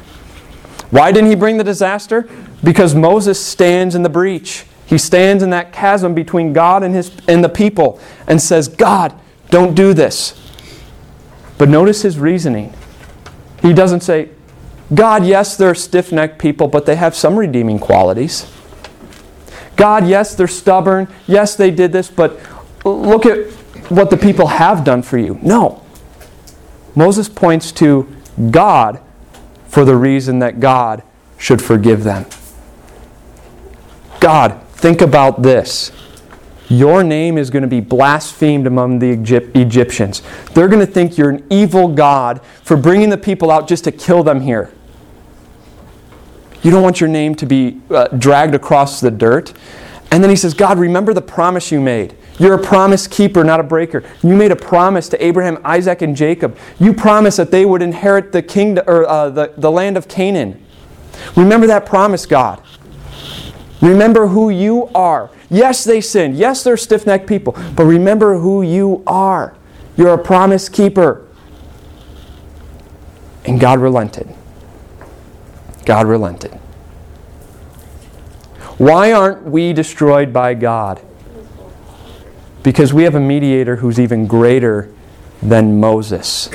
Why 0.89 1.11
didn't 1.11 1.29
he 1.29 1.35
bring 1.35 1.57
the 1.57 1.63
disaster? 1.63 2.29
Because 2.63 2.93
Moses 2.93 3.43
stands 3.43 3.95
in 3.95 4.03
the 4.03 4.09
breach. 4.09 4.65
He 4.85 4.97
stands 4.97 5.41
in 5.41 5.49
that 5.51 5.71
chasm 5.71 6.13
between 6.13 6.53
God 6.53 6.83
and, 6.83 6.93
his, 6.93 7.11
and 7.27 7.43
the 7.43 7.49
people 7.49 7.99
and 8.27 8.41
says, 8.41 8.67
God, 8.67 9.17
don't 9.53 9.75
do 9.75 9.93
this. 9.93 10.33
But 11.59 11.69
notice 11.69 12.01
his 12.01 12.17
reasoning. 12.17 12.73
He 13.61 13.71
doesn't 13.71 14.01
say, 14.01 14.29
God, 14.95 15.27
yes, 15.27 15.55
they're 15.55 15.75
stiff 15.75 16.11
necked 16.11 16.39
people, 16.39 16.67
but 16.67 16.87
they 16.87 16.95
have 16.95 17.15
some 17.15 17.37
redeeming 17.37 17.77
qualities. 17.77 18.51
God, 19.75 20.07
yes, 20.07 20.33
they're 20.33 20.47
stubborn. 20.47 21.07
Yes, 21.27 21.55
they 21.55 21.69
did 21.69 21.91
this, 21.91 22.09
but 22.09 22.39
look 22.83 23.27
at 23.27 23.51
what 23.89 24.09
the 24.09 24.17
people 24.17 24.47
have 24.47 24.83
done 24.83 25.03
for 25.03 25.19
you. 25.19 25.37
No. 25.43 25.85
Moses 26.95 27.29
points 27.29 27.71
to 27.73 28.07
God 28.49 28.99
for 29.67 29.85
the 29.85 29.95
reason 29.95 30.39
that 30.39 30.59
God 30.59 31.03
should 31.37 31.61
forgive 31.61 32.03
them. 32.03 32.25
God, 34.19 34.59
think 34.71 35.01
about 35.01 35.43
this. 35.43 35.91
Your 36.73 37.03
name 37.03 37.37
is 37.37 37.51
going 37.51 37.61
to 37.61 37.67
be 37.67 37.81
blasphemed 37.81 38.65
among 38.65 38.97
the 38.97 39.11
Egyptians. 39.11 40.23
They're 40.55 40.67
going 40.67 40.83
to 40.83 40.91
think 40.91 41.19
you're 41.19 41.29
an 41.29 41.45
evil 41.51 41.87
God 41.87 42.43
for 42.63 42.75
bringing 42.75 43.09
the 43.09 43.17
people 43.17 43.51
out 43.51 43.67
just 43.67 43.83
to 43.83 43.91
kill 43.91 44.23
them 44.23 44.41
here. 44.41 44.71
You 46.63 46.71
don't 46.71 46.81
want 46.81 46.99
your 46.99 47.09
name 47.09 47.35
to 47.35 47.45
be 47.45 47.79
uh, 47.91 48.07
dragged 48.07 48.55
across 48.55 48.99
the 48.99 49.11
dirt. 49.11 49.53
And 50.09 50.23
then 50.23 50.31
he 50.31 50.35
says, 50.35 50.55
God, 50.55 50.79
remember 50.79 51.13
the 51.13 51.21
promise 51.21 51.71
you 51.71 51.79
made. 51.79 52.15
You're 52.39 52.55
a 52.55 52.63
promise 52.63 53.05
keeper, 53.05 53.43
not 53.43 53.59
a 53.59 53.63
breaker. 53.63 54.03
You 54.23 54.35
made 54.35 54.51
a 54.51 54.55
promise 54.55 55.07
to 55.09 55.23
Abraham, 55.23 55.59
Isaac, 55.63 56.01
and 56.01 56.15
Jacob. 56.15 56.57
You 56.79 56.93
promised 56.93 57.37
that 57.37 57.51
they 57.51 57.65
would 57.65 57.83
inherit 57.83 58.31
the 58.31 58.41
kingdom 58.41 58.83
or 58.87 59.05
uh, 59.07 59.29
the, 59.29 59.53
the 59.57 59.69
land 59.69 59.95
of 59.95 60.07
Canaan. 60.07 60.63
Remember 61.35 61.67
that 61.67 61.85
promise, 61.85 62.25
God. 62.25 62.63
Remember 63.83 64.27
who 64.27 64.49
you 64.49 64.87
are. 64.95 65.29
Yes, 65.49 65.83
they 65.83 65.99
sinned. 65.99 66.37
Yes, 66.37 66.63
they're 66.63 66.77
stiff 66.77 67.05
necked 67.05 67.27
people. 67.27 67.53
But 67.75 67.83
remember 67.83 68.39
who 68.39 68.61
you 68.61 69.03
are. 69.05 69.55
You're 69.97 70.13
a 70.13 70.17
promise 70.17 70.69
keeper. 70.69 71.27
And 73.43 73.59
God 73.59 73.79
relented. 73.79 74.33
God 75.85 76.07
relented. 76.07 76.53
Why 78.77 79.11
aren't 79.11 79.43
we 79.43 79.73
destroyed 79.73 80.31
by 80.31 80.53
God? 80.53 81.01
Because 82.63 82.93
we 82.93 83.03
have 83.03 83.15
a 83.15 83.19
mediator 83.19 83.75
who's 83.75 83.99
even 83.99 84.27
greater 84.27 84.89
than 85.41 85.81
Moses. 85.81 86.47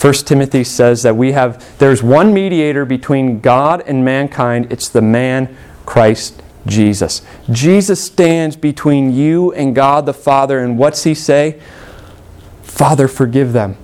1 0.00 0.12
Timothy 0.14 0.64
says 0.64 1.04
that 1.04 1.16
we 1.16 1.30
have 1.30 1.78
there's 1.78 2.02
one 2.02 2.34
mediator 2.34 2.84
between 2.84 3.38
God 3.38 3.84
and 3.86 4.04
mankind. 4.04 4.72
It's 4.72 4.88
the 4.88 5.00
man 5.00 5.56
Christ 5.86 6.42
Jesus. 6.66 7.22
Jesus 7.50 8.02
stands 8.02 8.56
between 8.56 9.12
you 9.12 9.52
and 9.52 9.74
God 9.74 10.06
the 10.06 10.14
Father 10.14 10.58
and 10.58 10.78
what's 10.78 11.04
he 11.04 11.14
say? 11.14 11.60
Father, 12.62 13.06
forgive 13.06 13.52
them. 13.52 13.76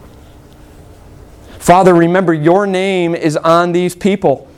Father, 1.59 1.95
remember 1.95 2.33
your 2.33 2.67
name 2.67 3.15
is 3.15 3.37
on 3.37 3.73
these 3.73 3.95
people. 3.95 4.49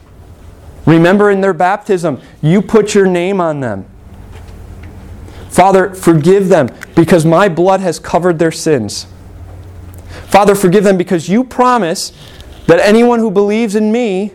Remember 0.87 1.31
in 1.31 1.41
their 1.41 1.53
baptism, 1.53 2.21
you 2.41 2.63
put 2.63 2.95
your 2.95 3.07
name 3.07 3.41
on 3.41 3.61
them. 3.61 3.87
Father, 5.51 5.95
forgive 5.95 6.49
them 6.49 6.71
because 6.95 7.27
my 7.27 7.49
blood 7.49 7.81
has 7.81 7.99
covered 7.99 8.39
their 8.39 8.53
sins. 8.53 9.07
Father, 10.29 10.55
forgive 10.55 10.85
them 10.85 10.97
because 10.97 11.29
you 11.29 11.45
promise 11.45 12.13
that 12.67 12.81
anyone 12.81 13.19
who 13.19 13.31
believes 13.31 13.75
in 13.75 13.93
me 13.93 14.33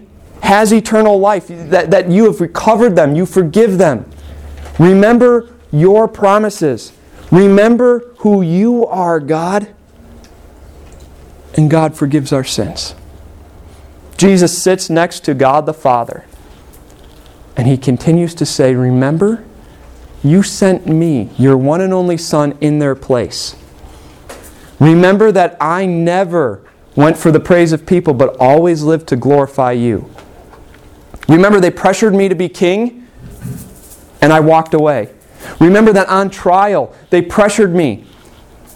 has 0.47 0.71
eternal 0.73 1.19
life, 1.19 1.47
that, 1.49 1.91
that 1.91 2.09
you 2.09 2.23
have 2.25 2.39
recovered 2.39 2.95
them, 2.95 3.15
you 3.15 3.25
forgive 3.25 3.77
them. 3.77 4.09
Remember 4.79 5.53
your 5.73 6.07
promises. 6.07 6.93
Remember 7.31 8.13
who 8.19 8.41
you 8.41 8.85
are, 8.85 9.19
God. 9.19 9.73
And 11.55 11.69
God 11.69 11.97
forgives 11.97 12.31
our 12.31 12.45
sins. 12.45 12.95
Jesus 14.15 14.57
sits 14.57 14.89
next 14.89 15.25
to 15.25 15.33
God 15.33 15.65
the 15.65 15.73
Father. 15.73 16.23
And 17.57 17.67
he 17.67 17.77
continues 17.77 18.33
to 18.35 18.45
say, 18.45 18.73
Remember, 18.73 19.43
you 20.23 20.43
sent 20.43 20.87
me, 20.87 21.29
your 21.37 21.57
one 21.57 21.81
and 21.81 21.93
only 21.93 22.17
Son, 22.17 22.57
in 22.61 22.79
their 22.79 22.95
place. 22.95 23.57
Remember 24.79 25.29
that 25.33 25.57
I 25.59 25.85
never 25.85 26.61
went 26.95 27.17
for 27.17 27.31
the 27.31 27.39
praise 27.41 27.73
of 27.73 27.85
people, 27.85 28.13
but 28.13 28.37
always 28.39 28.83
lived 28.83 29.07
to 29.09 29.17
glorify 29.17 29.73
you. 29.73 30.09
Remember, 31.27 31.59
they 31.59 31.71
pressured 31.71 32.15
me 32.15 32.29
to 32.29 32.35
be 32.35 32.47
king, 32.49 33.07
and 34.21 34.31
I 34.31 34.39
walked 34.39 34.73
away. 34.73 35.09
Remember 35.59 35.93
that 35.93 36.07
on 36.07 36.29
trial, 36.29 36.95
they 37.09 37.21
pressured 37.21 37.73
me 37.73 38.05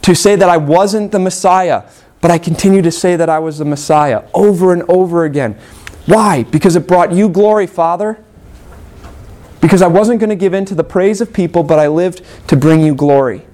to 0.01 0.15
say 0.15 0.35
that 0.35 0.49
I 0.49 0.57
wasn't 0.57 1.11
the 1.11 1.19
Messiah, 1.19 1.83
but 2.19 2.31
I 2.31 2.37
continued 2.37 2.83
to 2.83 2.91
say 2.91 3.15
that 3.15 3.29
I 3.29 3.39
was 3.39 3.57
the 3.57 3.65
Messiah 3.65 4.23
over 4.33 4.73
and 4.73 4.83
over 4.83 5.25
again. 5.25 5.57
Why? 6.05 6.43
Because 6.43 6.75
it 6.75 6.87
brought 6.87 7.11
you 7.11 7.29
glory, 7.29 7.67
Father. 7.67 8.23
Because 9.61 9.81
I 9.81 9.87
wasn't 9.87 10.19
going 10.19 10.31
to 10.31 10.35
give 10.35 10.53
in 10.53 10.65
to 10.65 10.75
the 10.75 10.83
praise 10.83 11.21
of 11.21 11.31
people, 11.31 11.63
but 11.63 11.77
I 11.77 11.87
lived 11.87 12.23
to 12.47 12.55
bring 12.55 12.81
you 12.81 12.95
glory. 12.95 13.45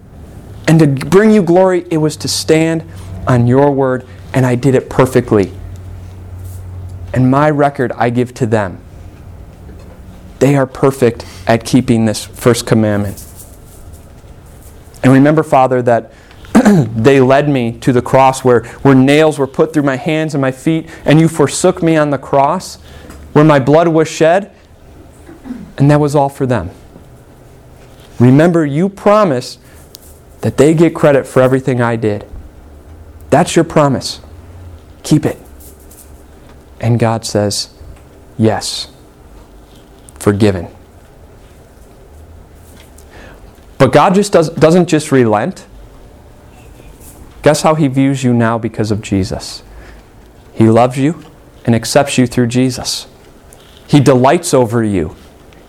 And 0.67 0.79
to 0.79 0.87
bring 0.87 1.31
you 1.31 1.43
glory, 1.43 1.85
it 1.91 1.97
was 1.97 2.15
to 2.17 2.27
stand 2.27 2.89
on 3.27 3.45
your 3.47 3.71
word, 3.71 4.07
and 4.33 4.45
I 4.45 4.55
did 4.55 4.73
it 4.73 4.89
perfectly. 4.89 5.51
And 7.13 7.29
my 7.29 7.49
record 7.49 7.91
I 7.93 8.09
give 8.09 8.33
to 8.35 8.45
them. 8.45 8.81
They 10.39 10.55
are 10.55 10.67
perfect 10.67 11.25
at 11.47 11.65
keeping 11.65 12.05
this 12.05 12.25
first 12.25 12.67
commandment. 12.67 13.23
And 15.03 15.13
remember, 15.13 15.43
Father, 15.43 15.81
that 15.83 16.11
they 16.95 17.19
led 17.19 17.49
me 17.49 17.77
to 17.79 17.93
the 17.93 18.01
cross 18.01 18.43
where, 18.43 18.63
where 18.81 18.95
nails 18.95 19.39
were 19.39 19.47
put 19.47 19.73
through 19.73 19.83
my 19.83 19.95
hands 19.95 20.33
and 20.33 20.41
my 20.41 20.51
feet, 20.51 20.89
and 21.05 21.19
you 21.19 21.27
forsook 21.27 21.81
me 21.81 21.95
on 21.95 22.09
the 22.09 22.17
cross, 22.17 22.75
where 23.33 23.45
my 23.45 23.59
blood 23.59 23.87
was 23.87 24.07
shed, 24.07 24.53
and 25.77 25.89
that 25.89 25.99
was 25.99 26.15
all 26.15 26.29
for 26.29 26.45
them. 26.45 26.71
Remember, 28.19 28.65
you 28.65 28.89
promised 28.89 29.59
that 30.41 30.57
they 30.57 30.73
get 30.73 30.95
credit 30.95 31.27
for 31.27 31.41
everything 31.41 31.81
I 31.81 31.95
did. 31.95 32.27
That's 33.29 33.55
your 33.55 33.65
promise. 33.65 34.21
Keep 35.03 35.25
it. 35.25 35.37
And 36.79 36.99
God 36.99 37.25
says, 37.25 37.73
Yes, 38.37 38.91
forgiven. 40.19 40.67
But 43.77 43.93
God 43.93 44.15
just 44.15 44.33
does, 44.33 44.49
doesn't 44.49 44.87
just 44.87 45.11
relent. 45.11 45.65
Guess 47.43 47.61
how 47.61 47.75
He 47.75 47.87
views 47.87 48.23
you 48.23 48.33
now 48.33 48.57
because 48.57 48.91
of 48.91 49.01
Jesus? 49.01 49.63
He 50.53 50.67
loves 50.69 50.97
you 50.97 51.23
and 51.65 51.75
accepts 51.75 52.17
you 52.17 52.25
through 52.27 52.47
Jesus. 52.47 53.07
He 53.87 53.99
delights 53.99 54.53
over 54.53 54.83
you 54.83 55.15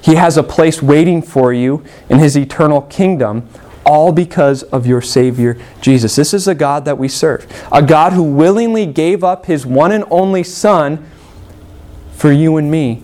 he 0.01 0.15
has 0.15 0.37
a 0.37 0.43
place 0.43 0.83
waiting 0.83 1.23
for 1.23 1.53
you 1.53 1.85
in 2.09 2.19
His 2.19 2.37
eternal 2.37 2.83
kingdom, 2.83 3.49
all 3.85 4.13
because 4.13 4.63
of 4.65 4.87
your 4.87 5.03
Savior 5.03 5.59
Jesus. 5.81 6.17
This 6.17 6.33
is 6.33 6.47
a 6.47 6.55
God 6.55 6.85
that 6.85 6.99
we 6.99 7.09
serve, 7.09 7.47
a 7.73 7.83
God 7.83 8.13
who 8.13 8.23
willingly 8.23 8.87
gave 8.87 9.25
up 9.25 9.47
His 9.47 9.67
one 9.67 9.93
and 9.93 10.05
only 10.11 10.43
Son 10.43 11.07
for 12.13 12.33
you 12.33 12.57
and 12.57 12.71
me 12.71 13.03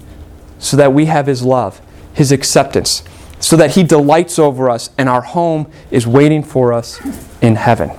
so 0.64 0.76
that 0.76 0.92
we 0.92 1.06
have 1.06 1.26
His 1.26 1.42
love, 1.42 1.80
His 2.12 2.32
acceptance, 2.32 3.04
so 3.38 3.56
that 3.56 3.72
He 3.72 3.82
delights 3.82 4.38
over 4.38 4.70
us 4.70 4.90
and 4.96 5.08
our 5.08 5.22
home 5.22 5.70
is 5.90 6.06
waiting 6.06 6.42
for 6.42 6.72
us 6.72 7.00
in 7.40 7.56
heaven. 7.56 7.90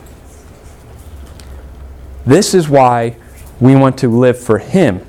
This 2.26 2.54
is 2.54 2.68
why 2.68 3.18
we 3.60 3.76
want 3.76 3.98
to 4.00 4.10
live 4.10 4.40
for 4.40 4.58
Him 4.58 5.06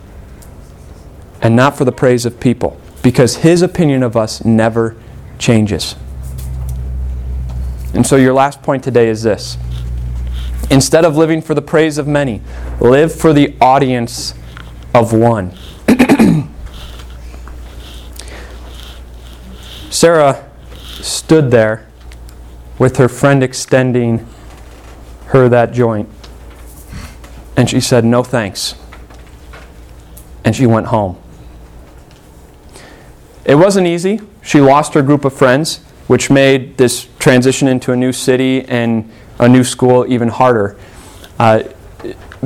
and 1.40 1.56
not 1.56 1.76
for 1.76 1.84
the 1.84 1.92
praise 1.92 2.26
of 2.26 2.40
people 2.40 2.80
because 3.06 3.36
his 3.36 3.62
opinion 3.62 4.02
of 4.02 4.16
us 4.16 4.44
never 4.44 4.96
changes. 5.38 5.94
And 7.94 8.04
so, 8.04 8.16
your 8.16 8.32
last 8.32 8.62
point 8.62 8.82
today 8.82 9.08
is 9.08 9.22
this 9.22 9.56
instead 10.70 11.04
of 11.04 11.16
living 11.16 11.40
for 11.40 11.54
the 11.54 11.62
praise 11.62 11.98
of 11.98 12.08
many, 12.08 12.40
live 12.80 13.14
for 13.14 13.32
the 13.32 13.54
audience 13.60 14.34
of 14.92 15.12
one. 15.12 15.56
Sarah 19.96 20.46
stood 21.00 21.50
there 21.50 21.86
with 22.78 22.98
her 22.98 23.08
friend 23.08 23.42
extending 23.42 24.28
her 25.28 25.48
that 25.48 25.72
joint. 25.72 26.06
And 27.56 27.70
she 27.70 27.80
said, 27.80 28.04
No 28.04 28.22
thanks. 28.22 28.74
And 30.44 30.54
she 30.54 30.66
went 30.66 30.88
home. 30.88 31.16
It 33.46 33.54
wasn't 33.54 33.86
easy. 33.86 34.20
She 34.42 34.60
lost 34.60 34.92
her 34.92 35.00
group 35.00 35.24
of 35.24 35.32
friends, 35.32 35.78
which 36.08 36.28
made 36.28 36.76
this 36.76 37.08
transition 37.18 37.66
into 37.66 37.90
a 37.92 37.96
new 37.96 38.12
city 38.12 38.66
and 38.66 39.10
a 39.38 39.48
new 39.48 39.64
school 39.64 40.04
even 40.12 40.28
harder. 40.28 40.76
Uh, 41.38 41.62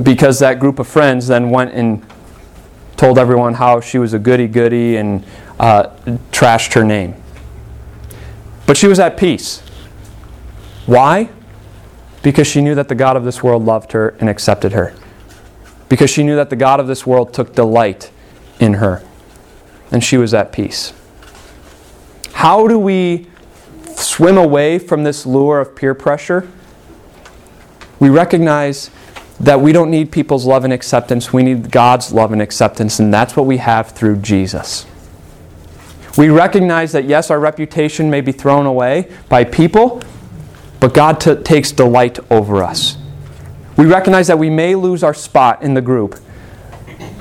because 0.00 0.38
that 0.38 0.60
group 0.60 0.78
of 0.78 0.86
friends 0.86 1.26
then 1.26 1.50
went 1.50 1.74
and 1.74 2.06
told 2.96 3.18
everyone 3.18 3.54
how 3.54 3.80
she 3.80 3.98
was 3.98 4.12
a 4.12 4.20
goody 4.20 4.46
goody 4.46 4.98
and 4.98 5.24
uh, 5.58 5.88
trashed 6.30 6.74
her 6.74 6.84
name. 6.84 7.19
But 8.66 8.76
she 8.76 8.86
was 8.86 8.98
at 8.98 9.16
peace. 9.16 9.60
Why? 10.86 11.30
Because 12.22 12.46
she 12.46 12.60
knew 12.60 12.74
that 12.74 12.88
the 12.88 12.94
God 12.94 13.16
of 13.16 13.24
this 13.24 13.42
world 13.42 13.64
loved 13.64 13.92
her 13.92 14.10
and 14.20 14.28
accepted 14.28 14.72
her. 14.72 14.94
Because 15.88 16.10
she 16.10 16.22
knew 16.22 16.36
that 16.36 16.50
the 16.50 16.56
God 16.56 16.80
of 16.80 16.86
this 16.86 17.06
world 17.06 17.34
took 17.34 17.54
delight 17.54 18.10
in 18.58 18.74
her 18.74 19.02
and 19.90 20.04
she 20.04 20.16
was 20.16 20.32
at 20.34 20.52
peace. 20.52 20.92
How 22.32 22.68
do 22.68 22.78
we 22.78 23.26
swim 23.96 24.38
away 24.38 24.78
from 24.78 25.02
this 25.04 25.26
lure 25.26 25.60
of 25.60 25.74
peer 25.74 25.94
pressure? 25.94 26.48
We 27.98 28.08
recognize 28.08 28.90
that 29.40 29.60
we 29.60 29.72
don't 29.72 29.90
need 29.90 30.12
people's 30.12 30.46
love 30.46 30.64
and 30.64 30.72
acceptance, 30.72 31.32
we 31.32 31.42
need 31.42 31.70
God's 31.70 32.12
love 32.12 32.32
and 32.32 32.42
acceptance, 32.42 32.98
and 32.98 33.12
that's 33.12 33.36
what 33.36 33.46
we 33.46 33.56
have 33.56 33.90
through 33.90 34.16
Jesus. 34.16 34.86
We 36.18 36.28
recognize 36.28 36.92
that, 36.92 37.04
yes, 37.04 37.30
our 37.30 37.38
reputation 37.38 38.10
may 38.10 38.20
be 38.20 38.32
thrown 38.32 38.66
away 38.66 39.14
by 39.28 39.44
people, 39.44 40.02
but 40.80 40.92
God 40.92 41.20
t- 41.20 41.36
takes 41.36 41.72
delight 41.72 42.18
over 42.30 42.62
us. 42.62 42.98
We 43.76 43.86
recognize 43.86 44.26
that 44.26 44.38
we 44.38 44.50
may 44.50 44.74
lose 44.74 45.02
our 45.02 45.14
spot 45.14 45.62
in 45.62 45.74
the 45.74 45.80
group, 45.80 46.18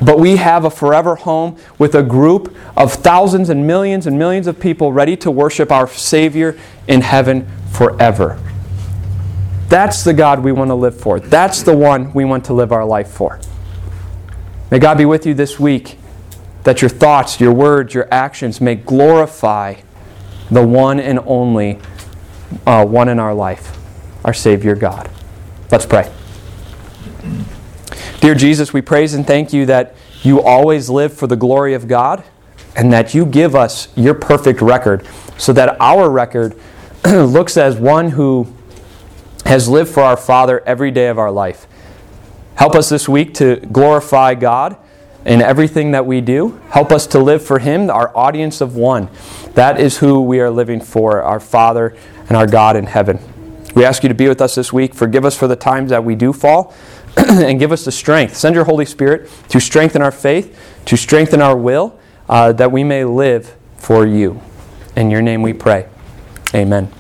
but 0.02 0.20
we 0.20 0.38
have 0.38 0.66
a 0.66 0.70
forever 0.70 1.16
home 1.16 1.58
with 1.78 1.94
a 1.96 2.04
group 2.04 2.56
of 2.76 2.92
thousands 2.92 3.50
and 3.50 3.68
millions 3.68 4.08
and 4.08 4.18
millions 4.18 4.48
of 4.48 4.60
people 4.60 4.92
ready 4.92 5.16
to 5.18 5.30
worship 5.30 5.72
our 5.72 5.88
Savior 5.88 6.58
in 6.88 7.02
heaven 7.02 7.48
forever. 7.72 8.42
That's 9.70 10.04
the 10.04 10.14
God 10.14 10.40
we 10.40 10.52
want 10.52 10.70
to 10.70 10.76
live 10.76 11.00
for. 11.00 11.20
That's 11.20 11.62
the 11.62 11.78
one 11.78 12.12
we 12.14 12.26
want 12.26 12.46
to 12.46 12.54
live 12.54 12.72
our 12.72 12.86
life 12.86 13.10
for. 13.10 13.40
May 14.72 14.80
God 14.80 14.98
be 14.98 15.06
with 15.06 15.28
you 15.28 15.36
this 15.36 15.60
week, 15.60 15.99
that 16.70 16.84
your 16.84 16.90
thoughts, 16.90 17.40
your 17.40 17.52
words, 17.52 17.96
your 17.96 18.08
actions 18.12 18.62
may 18.62 18.76
glorify 18.76 19.74
the 20.52 20.64
one 20.64 21.00
and 21.00 21.18
only 21.26 21.80
uh, 22.68 22.86
one 22.86 23.10
in 23.10 23.18
our 23.18 23.34
life, 23.34 23.76
our 24.24 24.36
Savior 24.36 24.76
God. 24.76 25.10
Let's 25.72 25.88
pray. 25.88 26.14
Dear 28.22 28.36
Jesus, 28.36 28.72
we 28.72 28.82
praise 28.82 29.16
and 29.16 29.26
thank 29.26 29.52
you 29.52 29.66
that 29.66 29.96
you 30.22 30.44
always 30.44 30.92
live 30.92 31.12
for 31.12 31.26
the 31.26 31.36
glory 31.36 31.74
of 31.74 31.88
God 31.88 32.24
and 32.76 32.94
that 32.94 33.16
you 33.16 33.26
give 33.26 33.56
us 33.56 33.88
your 33.98 34.14
perfect 34.14 34.62
record 34.62 35.08
so 35.40 35.52
that 35.54 35.76
our 35.82 36.08
record 36.08 36.56
looks 37.04 37.58
as 37.58 37.78
one 37.78 38.12
who 38.12 38.46
has 39.48 39.68
lived 39.68 39.90
for 39.90 40.04
our 40.04 40.18
Father 40.18 40.62
every 40.68 40.92
day 40.92 41.08
of 41.08 41.18
our 41.18 41.32
life. 41.32 41.66
Help 42.54 42.76
us 42.76 42.90
this 42.90 43.10
week 43.10 43.34
to 43.34 43.56
glorify 43.56 44.36
God 44.36 44.78
in 45.26 45.42
everything 45.42 45.92
that 45.92 46.06
we 46.06 46.22
do. 46.22 46.60
Help 46.70 46.92
us 46.92 47.08
to 47.08 47.20
live 47.20 47.44
for 47.44 47.60
Him, 47.60 47.90
our 47.90 48.16
audience 48.16 48.62
of 48.62 48.76
one. 48.76 49.10
That 49.54 49.80
is 49.80 49.98
who 49.98 50.22
we 50.22 50.40
are 50.40 50.50
living 50.50 50.82
for, 50.82 51.22
our 51.22 51.40
Father 51.40 51.96
and 52.28 52.38
our 52.38 52.48
God 52.48 52.76
in 52.76 52.86
heaven. 52.86 53.20
We 53.76 53.86
ask 53.86 54.04
you 54.04 54.10
to 54.10 54.16
be 54.16 54.28
with 54.28 54.42
us 54.42 54.56
this 54.56 54.74
week. 54.74 54.94
Forgive 54.94 55.26
us 55.26 55.38
for 55.38 55.48
the 55.48 55.56
times 55.56 55.90
that 55.92 56.04
we 56.04 56.16
do 56.16 56.34
fall. 56.34 56.74
and 57.18 57.60
give 57.60 57.72
us 57.72 57.86
the 57.86 57.92
strength. 57.92 58.36
Send 58.36 58.56
your 58.56 58.66
Holy 58.66 58.86
Spirit 58.86 59.30
to 59.50 59.60
strengthen 59.60 60.02
our 60.02 60.12
faith, 60.12 60.58
to 60.86 60.96
strengthen 60.96 61.42
our 61.42 61.58
will, 61.58 62.00
uh, 62.28 62.54
that 62.54 62.72
we 62.72 62.84
may 62.84 63.04
live 63.04 63.56
for 63.78 64.06
you. 64.06 64.42
In 64.96 65.10
your 65.10 65.22
name 65.22 65.42
we 65.42 65.54
pray. 65.54 65.88
Amen. 66.54 66.99